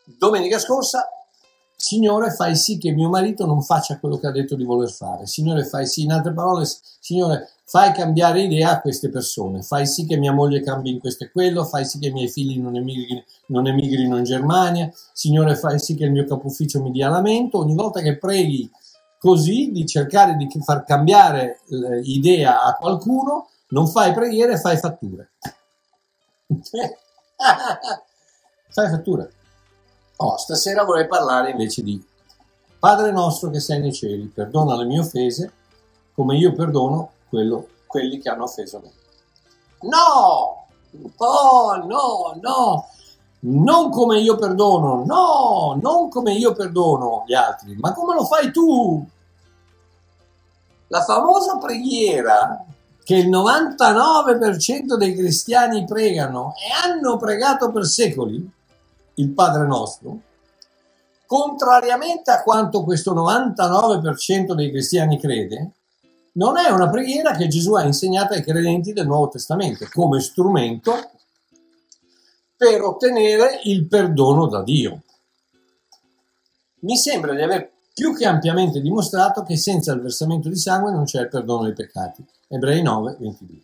[0.03, 1.07] Domenica scorsa
[1.79, 5.27] Signore, fai sì che mio marito non faccia quello che ha detto di voler fare.
[5.27, 9.61] Signore, fai sì, in altre parole, Signore, fai cambiare idea a queste persone.
[9.61, 11.63] Fai sì che mia moglie cambi in questo e quello.
[11.65, 14.91] Fai sì che i miei figli non emigrino, non emigrino in Germania.
[15.13, 17.59] Signore, fai sì che il mio capo ufficio mi dia lamento.
[17.59, 18.67] Ogni volta che preghi
[19.19, 21.61] così, di cercare di far cambiare
[22.03, 25.31] idea a qualcuno, non fai preghiere, fai fatture.
[28.69, 29.31] fai fatture.
[30.17, 32.03] Oh, stasera vorrei parlare invece di
[32.79, 35.51] Padre nostro che sei nei cieli, perdona le mie offese
[36.13, 38.91] come io perdono quello, quelli che hanno offeso me.
[39.81, 40.67] No!
[41.17, 42.89] Oh, no, no!
[43.47, 45.79] Non come io perdono, no!
[45.81, 49.05] Non come io perdono gli altri, ma come lo fai tu?
[50.87, 52.65] La famosa preghiera
[53.03, 58.51] che il 99% dei cristiani pregano e hanno pregato per secoli
[59.15, 60.19] il Padre nostro,
[61.25, 65.71] contrariamente a quanto questo 99% dei cristiani crede,
[66.33, 71.11] non è una preghiera che Gesù ha insegnato ai credenti del Nuovo Testamento come strumento
[72.57, 75.03] per ottenere il perdono da Dio.
[76.79, 81.03] Mi sembra di aver più che ampiamente dimostrato che senza il versamento di sangue non
[81.03, 82.25] c'è il perdono dei peccati.
[82.47, 83.61] Ebrei 9, 22.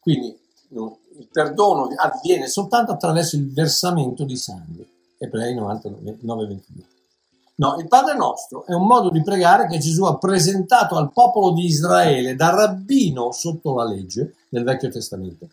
[0.00, 0.36] Quindi
[0.68, 4.86] il perdono avviene soltanto attraverso il versamento di sangue.
[5.18, 6.84] Ebrei 99, 22.
[7.58, 11.52] No, il Padre nostro è un modo di pregare che Gesù ha presentato al popolo
[11.52, 15.48] di Israele da rabbino sotto la legge del Vecchio Testamento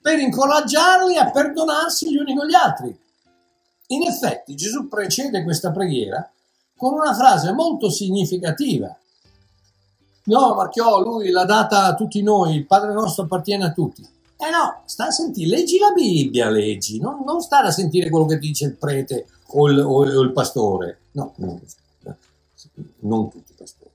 [0.00, 2.98] per incoraggiarli a perdonarsi gli uni con gli altri.
[3.88, 6.30] In effetti Gesù precede questa preghiera
[6.76, 8.96] con una frase molto significativa.
[10.24, 14.02] No, Marchiò, lui l'ha data a tutti noi, il Padre nostro appartiene a tutti.
[14.02, 18.26] Eh no, sta a sentire, leggi la Bibbia, leggi, non, non stare a sentire quello
[18.26, 21.00] che dice il prete o il, o il pastore.
[21.12, 21.60] No, no,
[23.00, 23.90] non tutti i pastori.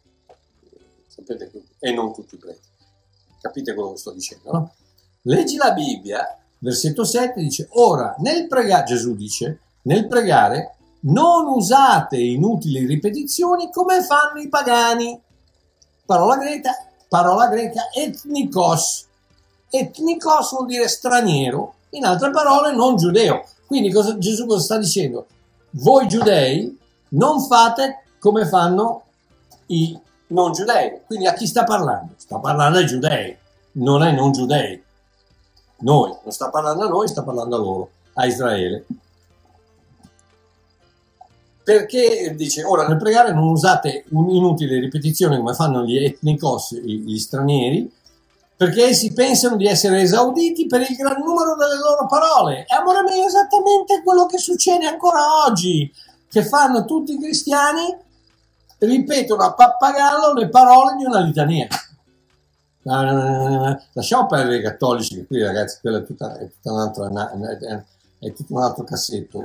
[1.07, 2.67] Sapete, e non tutti i preti.
[3.41, 4.73] Capite quello che sto dicendo, no?
[5.27, 12.17] Leggi la Bibbia, versetto 7 dice, ora nel pregare, Gesù dice, nel pregare non usate
[12.17, 15.19] inutili ripetizioni come fanno i pagani.
[16.05, 16.73] Parola greca,
[17.09, 19.07] parola greca etnikos.
[19.69, 23.43] Etnikos vuol dire straniero, in altre parole non giudeo.
[23.65, 25.25] Quindi cosa, Gesù cosa sta dicendo?
[25.71, 26.77] Voi giudei
[27.09, 29.05] non fate come fanno
[29.67, 31.01] i non giudei.
[31.07, 32.13] Quindi a chi sta parlando?
[32.17, 33.35] Sta parlando ai giudei,
[33.73, 34.83] non ai non giudei.
[35.77, 38.85] Noi, non sta parlando a noi, sta parlando a loro, a Israele
[41.65, 47.91] perché dice ora nel pregare non usate un'inutile ripetizione come fanno gli etnicos, gli stranieri,
[48.55, 52.65] perché essi pensano di essere esauditi per il gran numero delle loro parole.
[52.69, 55.91] E amore mio, è esattamente quello che succede ancora oggi,
[56.29, 57.97] che fanno tutti i cristiani,
[58.77, 61.67] ripetono a pappagallo le parole di una litania.
[62.85, 67.09] Lasciamo perdere i cattolici, che qui ragazzi, quella è tutta, è tutta un'altra,
[68.19, 69.41] è tutto un altro cassetto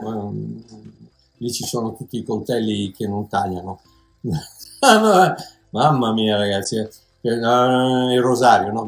[1.40, 3.80] lì ci sono tutti i coltelli che non tagliano.
[5.70, 6.88] Mamma mia ragazzi, eh.
[7.22, 8.86] il rosario, no?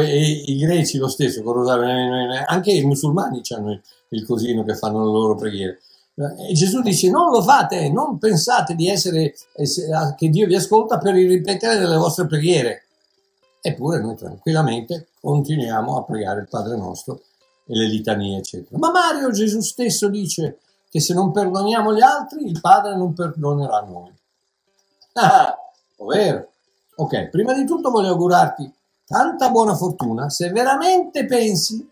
[0.00, 5.04] I greci lo stesso, con il rosario, anche i musulmani hanno il cosino che fanno
[5.04, 5.80] le loro preghiere.
[6.48, 9.34] E Gesù dice: Non lo fate, non pensate di essere,
[10.16, 12.84] che Dio vi ascolta per il ripetere delle vostre preghiere.
[13.60, 17.22] Eppure noi tranquillamente continuiamo a pregare il Padre nostro
[17.66, 18.76] e le litanie, eccetera.
[18.78, 20.58] Ma Mario Gesù stesso dice
[20.90, 24.12] che se non perdoniamo gli altri, il Padre non perdonerà noi.
[25.14, 25.56] Ah,
[25.98, 26.48] ovvero.
[26.96, 28.70] Ok, prima di tutto voglio augurarti
[29.06, 31.88] tanta buona fortuna se veramente pensi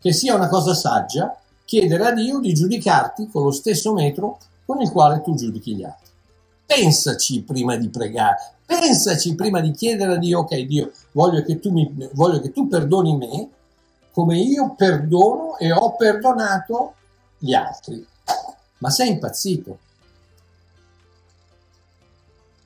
[0.00, 4.80] che sia una cosa saggia chiedere a Dio di giudicarti con lo stesso metro con
[4.80, 6.10] il quale tu giudichi gli altri.
[6.64, 11.70] Pensaci prima di pregare, pensaci prima di chiedere a Dio, ok Dio, voglio che tu,
[11.70, 13.48] mi, voglio che tu perdoni me
[14.12, 16.94] come io perdono e ho perdonato
[17.38, 18.04] gli altri.
[18.78, 19.78] Ma sei impazzito?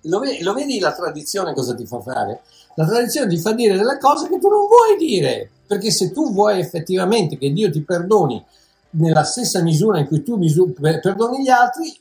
[0.03, 2.43] Lo lo vedi, la tradizione cosa ti fa fare?
[2.75, 6.33] La tradizione ti fa dire delle cose che tu non vuoi dire, perché se tu
[6.33, 8.43] vuoi effettivamente che Dio ti perdoni
[8.91, 11.99] nella stessa misura in cui tu misu- perdoni gli altri,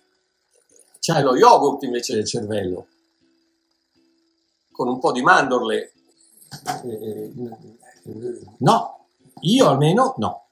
[1.00, 2.88] c'hai lo yogurt invece del cervello,
[4.72, 5.94] con un po' di mandorle.
[6.84, 7.34] Eh, eh,
[8.60, 9.08] no,
[9.42, 10.46] io almeno no.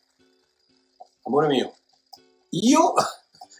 [1.24, 1.74] Amore mio,
[2.52, 2.94] io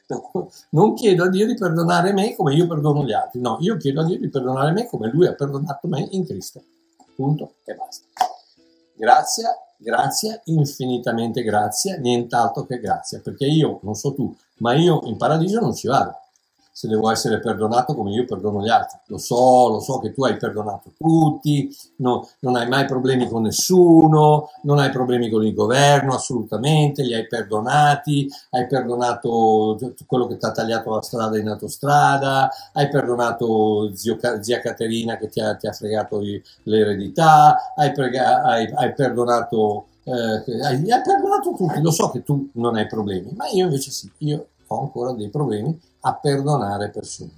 [0.72, 4.02] non chiedo a Dio di perdonare me come io perdono gli altri, no, io chiedo
[4.02, 6.64] a Dio di perdonare me come Lui ha perdonato me in Cristo.
[7.16, 8.06] Punto e basta.
[8.94, 9.46] Grazie,
[9.78, 15.60] grazie, infinitamente grazie, nient'altro che grazie, perché io, non so tu, ma io in paradiso
[15.60, 16.27] non ci vado
[16.78, 19.00] se devo essere perdonato come io perdono gli altri.
[19.08, 23.42] Lo so, lo so che tu hai perdonato tutti, no, non hai mai problemi con
[23.42, 30.38] nessuno, non hai problemi con il governo, assolutamente, li hai perdonati, hai perdonato quello che
[30.38, 35.56] ti ha tagliato la strada in autostrada, hai perdonato zio, zia Caterina che ti ha,
[35.56, 36.22] ti ha fregato
[36.62, 39.88] l'eredità, hai, prega, hai, hai perdonato...
[40.04, 43.90] Eh, hai, hai perdonato tutti, lo so che tu non hai problemi, ma io invece
[43.92, 47.34] sì, io ho ancora dei problemi a perdonare persone.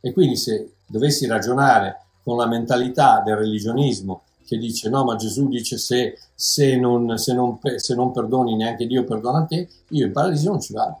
[0.00, 5.48] E quindi se dovessi ragionare con la mentalità del religionismo che dice no, ma Gesù
[5.48, 10.12] dice se, se, non, se, non, se non perdoni neanche Dio perdona te, io in
[10.12, 10.98] paradiso non ci vado.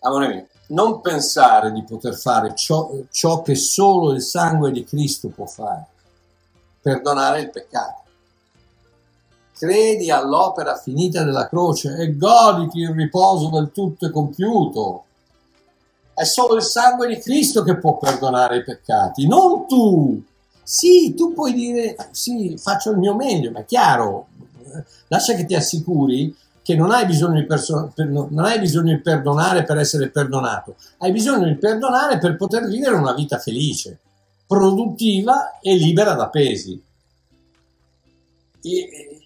[0.00, 5.28] Amore mio, non pensare di poter fare ciò, ciò che solo il sangue di Cristo
[5.28, 5.86] può fare,
[6.80, 8.03] perdonare il peccato
[9.56, 15.04] credi all'opera finita della croce e goditi il riposo del tutto e compiuto.
[16.12, 20.22] È solo il sangue di Cristo che può perdonare i peccati, non tu.
[20.62, 24.28] Sì, tu puoi dire, sì, faccio il mio meglio, ma è chiaro,
[25.08, 29.02] lascia che ti assicuri che non hai, bisogno di perso- per, non hai bisogno di
[29.02, 33.98] perdonare per essere perdonato, hai bisogno di perdonare per poter vivere una vita felice,
[34.46, 36.82] produttiva e libera da pesi.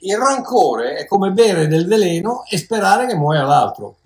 [0.00, 3.96] Il rancore è come bere del veleno e sperare che muoia l'altro.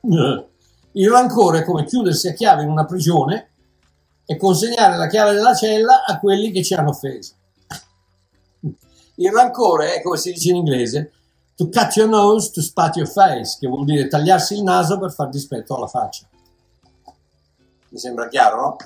[0.94, 3.48] Il rancore è come chiudersi a chiave in una prigione
[4.26, 7.32] e consegnare la chiave della cella a quelli che ci hanno offeso.
[9.16, 11.12] Il rancore è come si dice in inglese
[11.54, 15.12] to cut your nose to spat your face, che vuol dire tagliarsi il naso per
[15.12, 16.26] far dispetto alla faccia.
[17.88, 18.76] Mi sembra chiaro, no?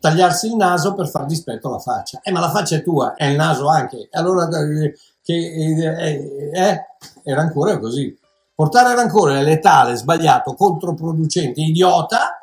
[0.00, 2.20] Tagliarsi il naso per far dispetto alla faccia.
[2.22, 4.08] Eh, ma la faccia è tua, è il naso anche.
[4.10, 4.94] Allora, eh,
[5.24, 6.86] che, eh,
[7.24, 8.16] il rancore è così.
[8.54, 12.38] Portare rancore è letale, sbagliato, controproducente, idiota,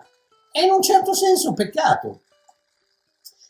[0.52, 2.22] è in un certo senso peccato.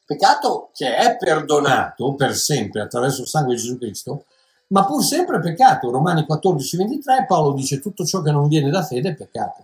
[0.05, 4.25] Peccato che è perdonato per sempre attraverso il sangue di Gesù Cristo,
[4.67, 5.89] ma pur sempre peccato.
[5.89, 9.63] Romani 14, 23, Paolo dice tutto ciò che non viene da fede è peccato.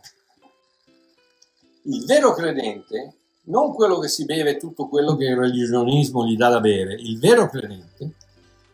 [1.83, 3.13] Il vero credente,
[3.43, 7.19] non quello che si beve tutto quello che il religionismo gli dà da bere, il
[7.19, 8.13] vero credente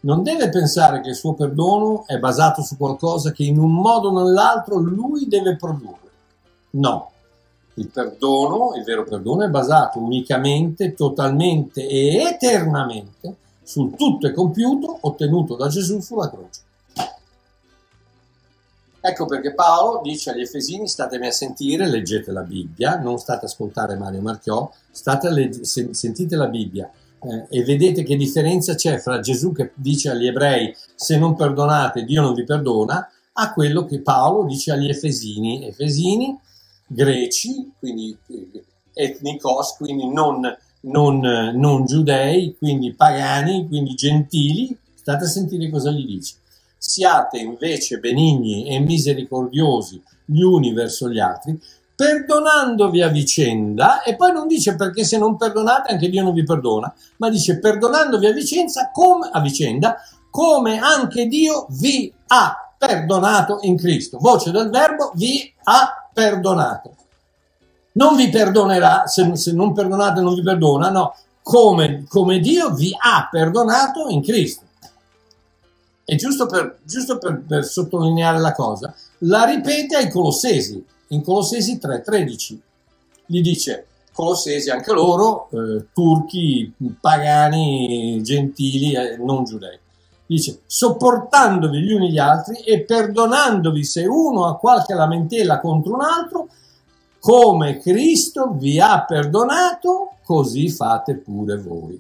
[0.04, 4.10] non deve pensare che il suo perdono è basato su qualcosa che in un modo
[4.10, 6.12] o nell'altro lui deve produrre.
[6.72, 7.12] No,
[7.76, 14.98] il perdono, il vero perdono, è basato unicamente, totalmente e eternamente sul tutto è compiuto
[15.02, 16.62] ottenuto da Gesù sulla croce.
[19.06, 23.48] Ecco perché Paolo dice agli Efesini statemi a sentire, leggete la Bibbia, non state a
[23.48, 26.90] ascoltare Mario Marchiò, state legge, sentite la Bibbia
[27.24, 32.04] eh, e vedete che differenza c'è fra Gesù che dice agli ebrei se non perdonate
[32.04, 36.38] Dio non vi perdona, a quello che Paolo dice agli Efesini, Efesini
[36.86, 38.64] greci, quindi eh,
[38.94, 40.42] etnicos, quindi non
[40.84, 46.36] non, non giudei, quindi pagani, quindi gentili, state a sentire cosa gli dice.
[46.78, 51.60] Siate invece benigni e misericordiosi gli uni verso gli altri,
[51.96, 56.44] perdonandovi a vicenda, e poi non dice perché se non perdonate anche Dio non vi
[56.44, 59.98] perdona, ma dice perdonandovi a vicenda come, a vicenda,
[60.30, 64.18] come anche Dio vi ha perdonato in Cristo.
[64.20, 66.96] Voce del verbo vi ha perdonato
[67.94, 72.96] non vi perdonerà, se, se non perdonate non vi perdona, no, come, come, Dio vi
[72.98, 74.62] ha perdonato in Cristo.
[76.06, 80.84] E giusto, per, giusto per, per sottolineare la cosa, la ripete ai Colossesi,
[81.14, 82.62] in Colossesi 3:13.
[83.26, 89.80] Gli dice, Colossesi anche loro, eh, turchi, pagani, gentili, eh, non giudei.
[90.28, 96.02] Dice, sopportandovi gli uni gli altri e perdonandovi se uno ha qualche lamentela contro un
[96.02, 96.48] altro,
[97.20, 102.00] come Cristo vi ha perdonato, così fate pure voi.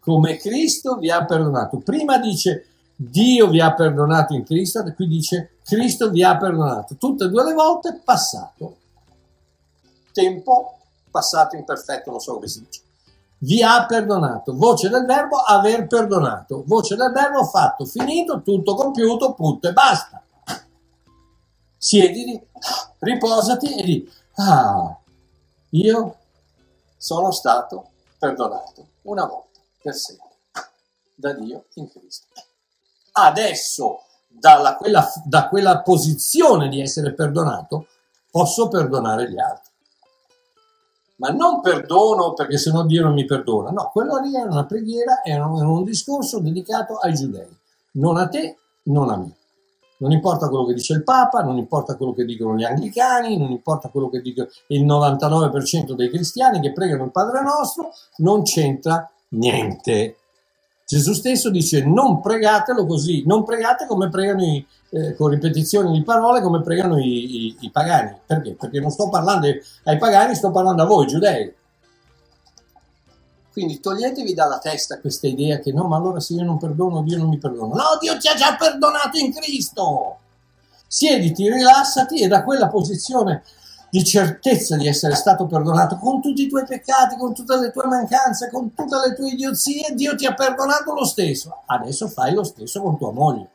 [0.00, 1.78] Come Cristo vi ha perdonato.
[1.78, 6.96] Prima dice Dio vi ha perdonato in Cristo, qui dice Cristo vi ha perdonato.
[6.96, 8.76] Tutte e due le volte passato.
[10.12, 10.78] Tempo
[11.10, 12.80] passato imperfetto, non so come si dice.
[13.38, 14.56] Vi ha perdonato.
[14.56, 16.64] Voce del verbo aver perdonato.
[16.66, 20.22] Voce del verbo fatto, finito, tutto compiuto, punto e basta
[21.78, 22.44] siediti,
[22.98, 24.98] riposati e di ah,
[25.70, 26.16] io
[26.96, 30.26] sono stato perdonato una volta per sempre
[31.14, 32.26] da Dio in Cristo.
[33.12, 37.86] Adesso, dalla, quella, da quella posizione di essere perdonato,
[38.30, 39.66] posso perdonare gli altri.
[41.16, 43.70] Ma non perdono perché sennò Dio non mi perdona.
[43.70, 47.48] No, quello lì era una preghiera, era un, era un discorso dedicato ai giudei.
[47.92, 49.32] Non a te, non a me.
[50.00, 53.50] Non importa quello che dice il Papa, non importa quello che dicono gli anglicani, non
[53.50, 59.10] importa quello che dicono il 99% dei cristiani che pregano il Padre nostro, non c'entra
[59.30, 60.16] niente.
[60.88, 66.02] Gesù stesso dice non pregatelo così, non pregate come pregano i, eh, con ripetizioni di
[66.02, 68.16] parole come pregano i, i, i pagani.
[68.24, 68.54] Perché?
[68.54, 69.48] Perché non sto parlando
[69.84, 71.54] ai pagani, sto parlando a voi giudei.
[73.52, 77.18] Quindi toglietevi dalla testa questa idea che no, ma allora se io non perdono, Dio
[77.18, 77.74] non mi perdona.
[77.74, 80.16] No, Dio ti ha già perdonato in Cristo.
[80.86, 83.42] Siediti, rilassati e da quella posizione
[83.90, 87.86] di certezza di essere stato perdonato con tutti i tuoi peccati, con tutte le tue
[87.86, 91.62] mancanze, con tutte le tue idiozie, Dio ti ha perdonato lo stesso.
[91.66, 93.50] Adesso fai lo stesso con tua moglie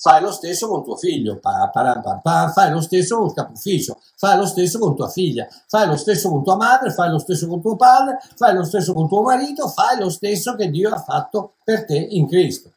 [0.00, 3.98] fai lo stesso con tuo figlio, pa, pa, pa, fai lo stesso col capo ufficio,
[4.16, 7.46] fai lo stesso con tua figlia, fai lo stesso con tua madre, fai lo stesso
[7.46, 10.98] con tuo padre, fai lo stesso con tuo marito, fai lo stesso che Dio ha
[10.98, 12.72] fatto per te in Cristo.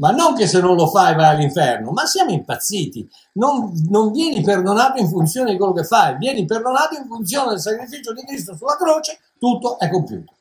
[0.00, 3.08] Ma non che se non lo fai vai all'inferno, ma siamo impazziti.
[3.34, 7.60] Non, non vieni perdonato in funzione di quello che fai, vieni perdonato in funzione del
[7.60, 10.34] sacrificio di Cristo sulla croce, tutto è compiuto.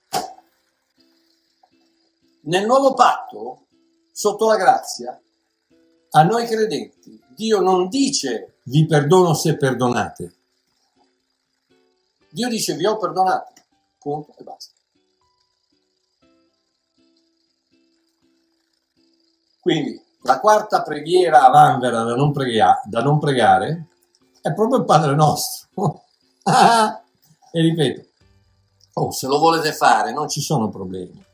[2.43, 3.65] Nel nuovo patto,
[4.13, 5.19] sotto la grazia,
[6.11, 10.35] a noi credenti Dio non dice vi perdono se perdonate.
[12.29, 13.53] Dio dice vi ho perdonato.
[13.97, 14.78] Punto e basta.
[19.59, 23.87] Quindi la quarta preghiera a vanvera da non, prega- da non pregare
[24.41, 26.03] è proprio il Padre nostro.
[27.51, 28.07] e ripeto,
[28.93, 31.27] oh, se lo volete fare non ci sono problemi.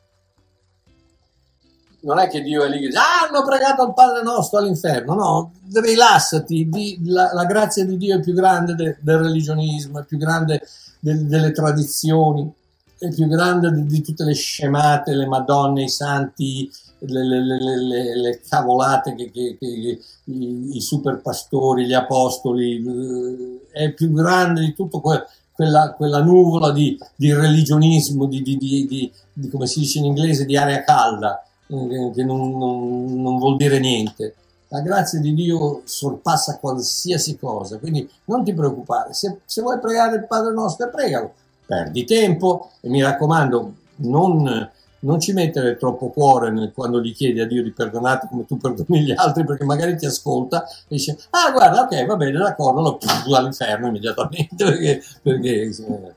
[2.01, 5.15] Non è che Dio è lì che dice, ah, hanno pregato al Padre nostro all'inferno.
[5.15, 10.03] No, rilassati, di, la, la, grazia di Dio è più grande de, del religionismo, è
[10.03, 10.61] più grande
[10.99, 12.53] de, delle tradizioni,
[12.99, 16.69] è più grande di, di, tutte le scemate, le madonne, i santi,
[16.99, 23.59] le, le, le, le cavolate che, che, che i, i super pastori, gli apostoli, eh,
[23.71, 29.11] è più grande di tutto que, quella, quella, nuvola di, di religionismo, di, di,
[29.51, 33.79] come si dice in inglese, di aria calda, eh, che non, non, non vuol dire
[33.79, 34.35] niente.
[34.69, 39.13] La grazia di Dio sorpassa qualsiasi cosa, quindi non ti preoccupare.
[39.13, 41.33] Se, se vuoi pregare il Padre nostro, pregalo.
[41.65, 44.69] Perdi tempo e mi raccomando, non
[44.99, 48.57] non ci mettere troppo cuore nel, quando gli chiedi a Dio di perdonarti come tu
[48.57, 52.81] perdoni gli altri, perché magari ti ascolta e dice, ah guarda, ok, va bene, d'accordo,
[52.81, 56.13] lo all'inferno immediatamente, perché, perché eh.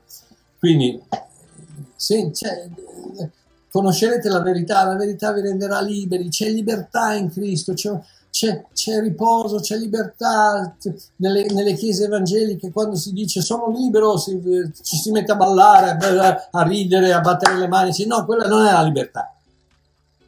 [0.59, 1.01] quindi
[1.95, 2.67] se, cioè,
[3.71, 7.91] conoscerete la verità, la verità vi renderà liberi, c'è libertà in Cristo, c'è,
[8.31, 10.75] c'è, c'è riposo, c'è libertà
[11.17, 14.39] nelle, nelle, chiese evangeliche quando si dice sono libero, si,
[14.81, 15.97] ci si mette a ballare,
[16.51, 19.33] a, ridere, a battere le mani, si, no, quella non è la libertà.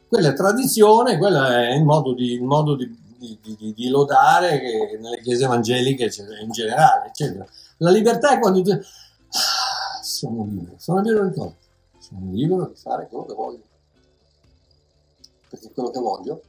[0.08, 4.98] Quella è tradizione, quello è il modo di, il modo di, di, di, di lodare
[5.00, 6.10] nelle chiese evangeliche
[6.42, 7.46] in generale, eccetera.
[7.78, 11.54] La libertà è quando tu ah, sono libero, sono libero di cosa?
[11.98, 13.62] Sono libero di fare quello che voglio.
[15.48, 16.42] Perché quello che voglio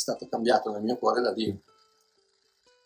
[0.00, 1.58] stato cambiato nel mio cuore da Dio.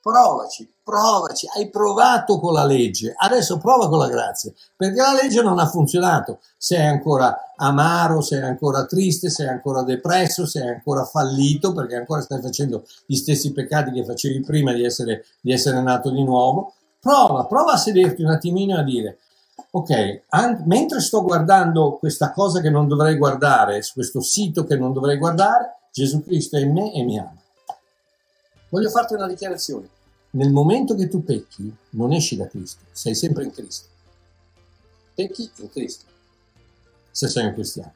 [0.04, 5.40] Provaci, provaci, hai provato con la legge, adesso prova con la grazia, perché la legge
[5.40, 6.40] non ha funzionato.
[6.58, 12.42] Sei ancora amaro, sei ancora triste, sei ancora depresso, sei ancora fallito, perché ancora stai
[12.42, 16.74] facendo gli stessi peccati che facevi prima di essere, di essere nato di nuovo.
[17.00, 19.20] Prova, prova a sederti un attimino a dire,
[19.70, 24.92] ok, an- mentre sto guardando questa cosa che non dovrei guardare, questo sito che non
[24.92, 27.40] dovrei guardare, Gesù Cristo è in me e mi ama.
[28.68, 29.88] Voglio farti una dichiarazione.
[30.30, 33.86] Nel momento che tu pecchi, non esci da Cristo, sei sempre in Cristo.
[35.14, 36.06] Pecchi in Cristo,
[37.12, 37.92] se sei un cristiano.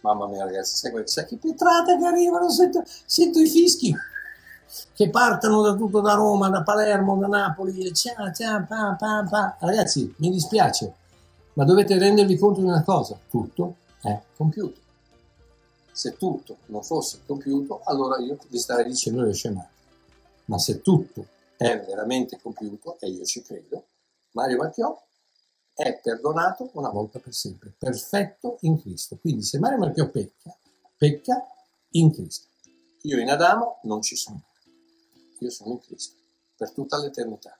[0.00, 0.74] Mamma mia ragazzi,
[1.04, 3.94] sai, che pietrate che arrivano, sento, sento, i fischi
[4.92, 9.24] che partono da tutto da Roma, da Palermo, da Napoli, e cia, cia, pa, pa,
[9.30, 9.56] pa.
[9.60, 10.92] Ragazzi, mi dispiace,
[11.52, 14.79] ma dovete rendervi conto di una cosa, tutto è compiuto.
[16.00, 19.68] Se tutto non fosse compiuto, allora io vi starei dicendo le scemate.
[20.46, 21.26] Ma se tutto
[21.58, 23.84] è veramente compiuto, e io ci credo,
[24.30, 24.98] Mario Marchiò
[25.74, 29.18] è perdonato una volta per sempre, perfetto in Cristo.
[29.18, 30.56] Quindi se Mario Marchiò pecca,
[30.96, 31.46] pecca
[31.90, 32.46] in Cristo.
[33.02, 34.40] Io in Adamo non ci sono,
[35.40, 36.16] io sono in Cristo
[36.56, 37.58] per tutta l'eternità.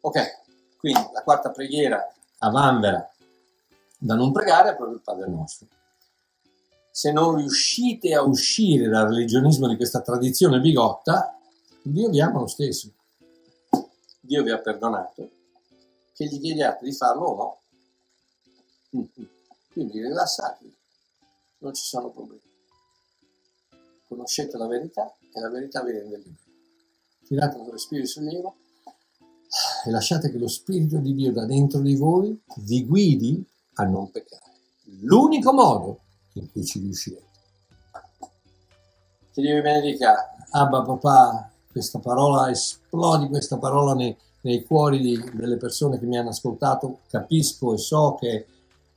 [0.00, 3.12] Ok, quindi la quarta preghiera a vanvera
[3.98, 5.74] da non pregare è proprio il Padre nostro
[6.96, 11.38] se non riuscite a uscire dal religionismo di questa tradizione bigotta,
[11.82, 12.90] Dio vi ama lo stesso.
[14.18, 15.30] Dio vi ha perdonato,
[16.14, 17.60] che gli chiediate di farlo o
[18.92, 19.04] no.
[19.74, 20.74] Quindi rilassatevi,
[21.58, 22.40] non ci sono problemi.
[24.08, 26.54] Conoscete la verità e la verità vi rende liberi.
[27.26, 28.56] Tirate un respiro sollievo
[29.84, 34.10] e lasciate che lo Spirito di Dio da dentro di voi vi guidi a non
[34.10, 34.44] peccare.
[35.02, 36.04] L'unico modo
[36.40, 37.24] in cui ci riuscirete.
[39.32, 40.34] Che Dio vi benedica.
[40.50, 46.16] Abba papà, questa parola esplodi, questa parola nei, nei cuori di, delle persone che mi
[46.16, 47.00] hanno ascoltato.
[47.10, 48.46] Capisco e so che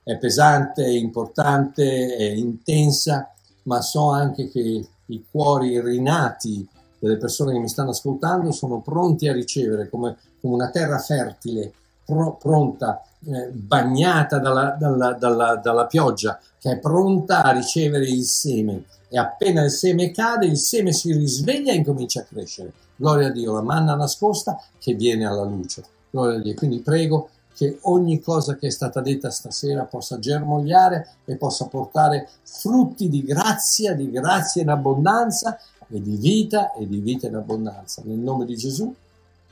[0.04, 3.34] è pesante, è importante, è intensa,
[3.64, 6.68] ma so anche che i cuori rinati
[7.00, 11.74] delle persone che mi stanno ascoltando sono pronti a ricevere come, come una terra fertile,
[12.06, 18.24] pro, pronta eh, bagnata dalla, dalla, dalla, dalla pioggia, che è pronta a ricevere il
[18.24, 18.84] seme.
[19.10, 22.74] E appena il seme cade, il seme si risveglia e incomincia a crescere.
[22.96, 25.84] Gloria a Dio, la manna nascosta che viene alla luce.
[26.10, 26.54] Gloria a Dio.
[26.54, 32.30] Quindi prego che ogni cosa che è stata detta stasera possa germogliare e possa portare
[32.44, 35.60] frutti di grazia, di grazia in abbondanza
[35.90, 38.02] e di vita e di vita in abbondanza.
[38.06, 38.94] Nel nome di Gesù.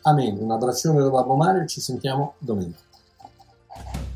[0.04, 0.38] Amen.
[0.40, 2.80] Un abbraccione da Babbo Mario, ci sentiamo domenica.
[3.80, 4.07] Okay.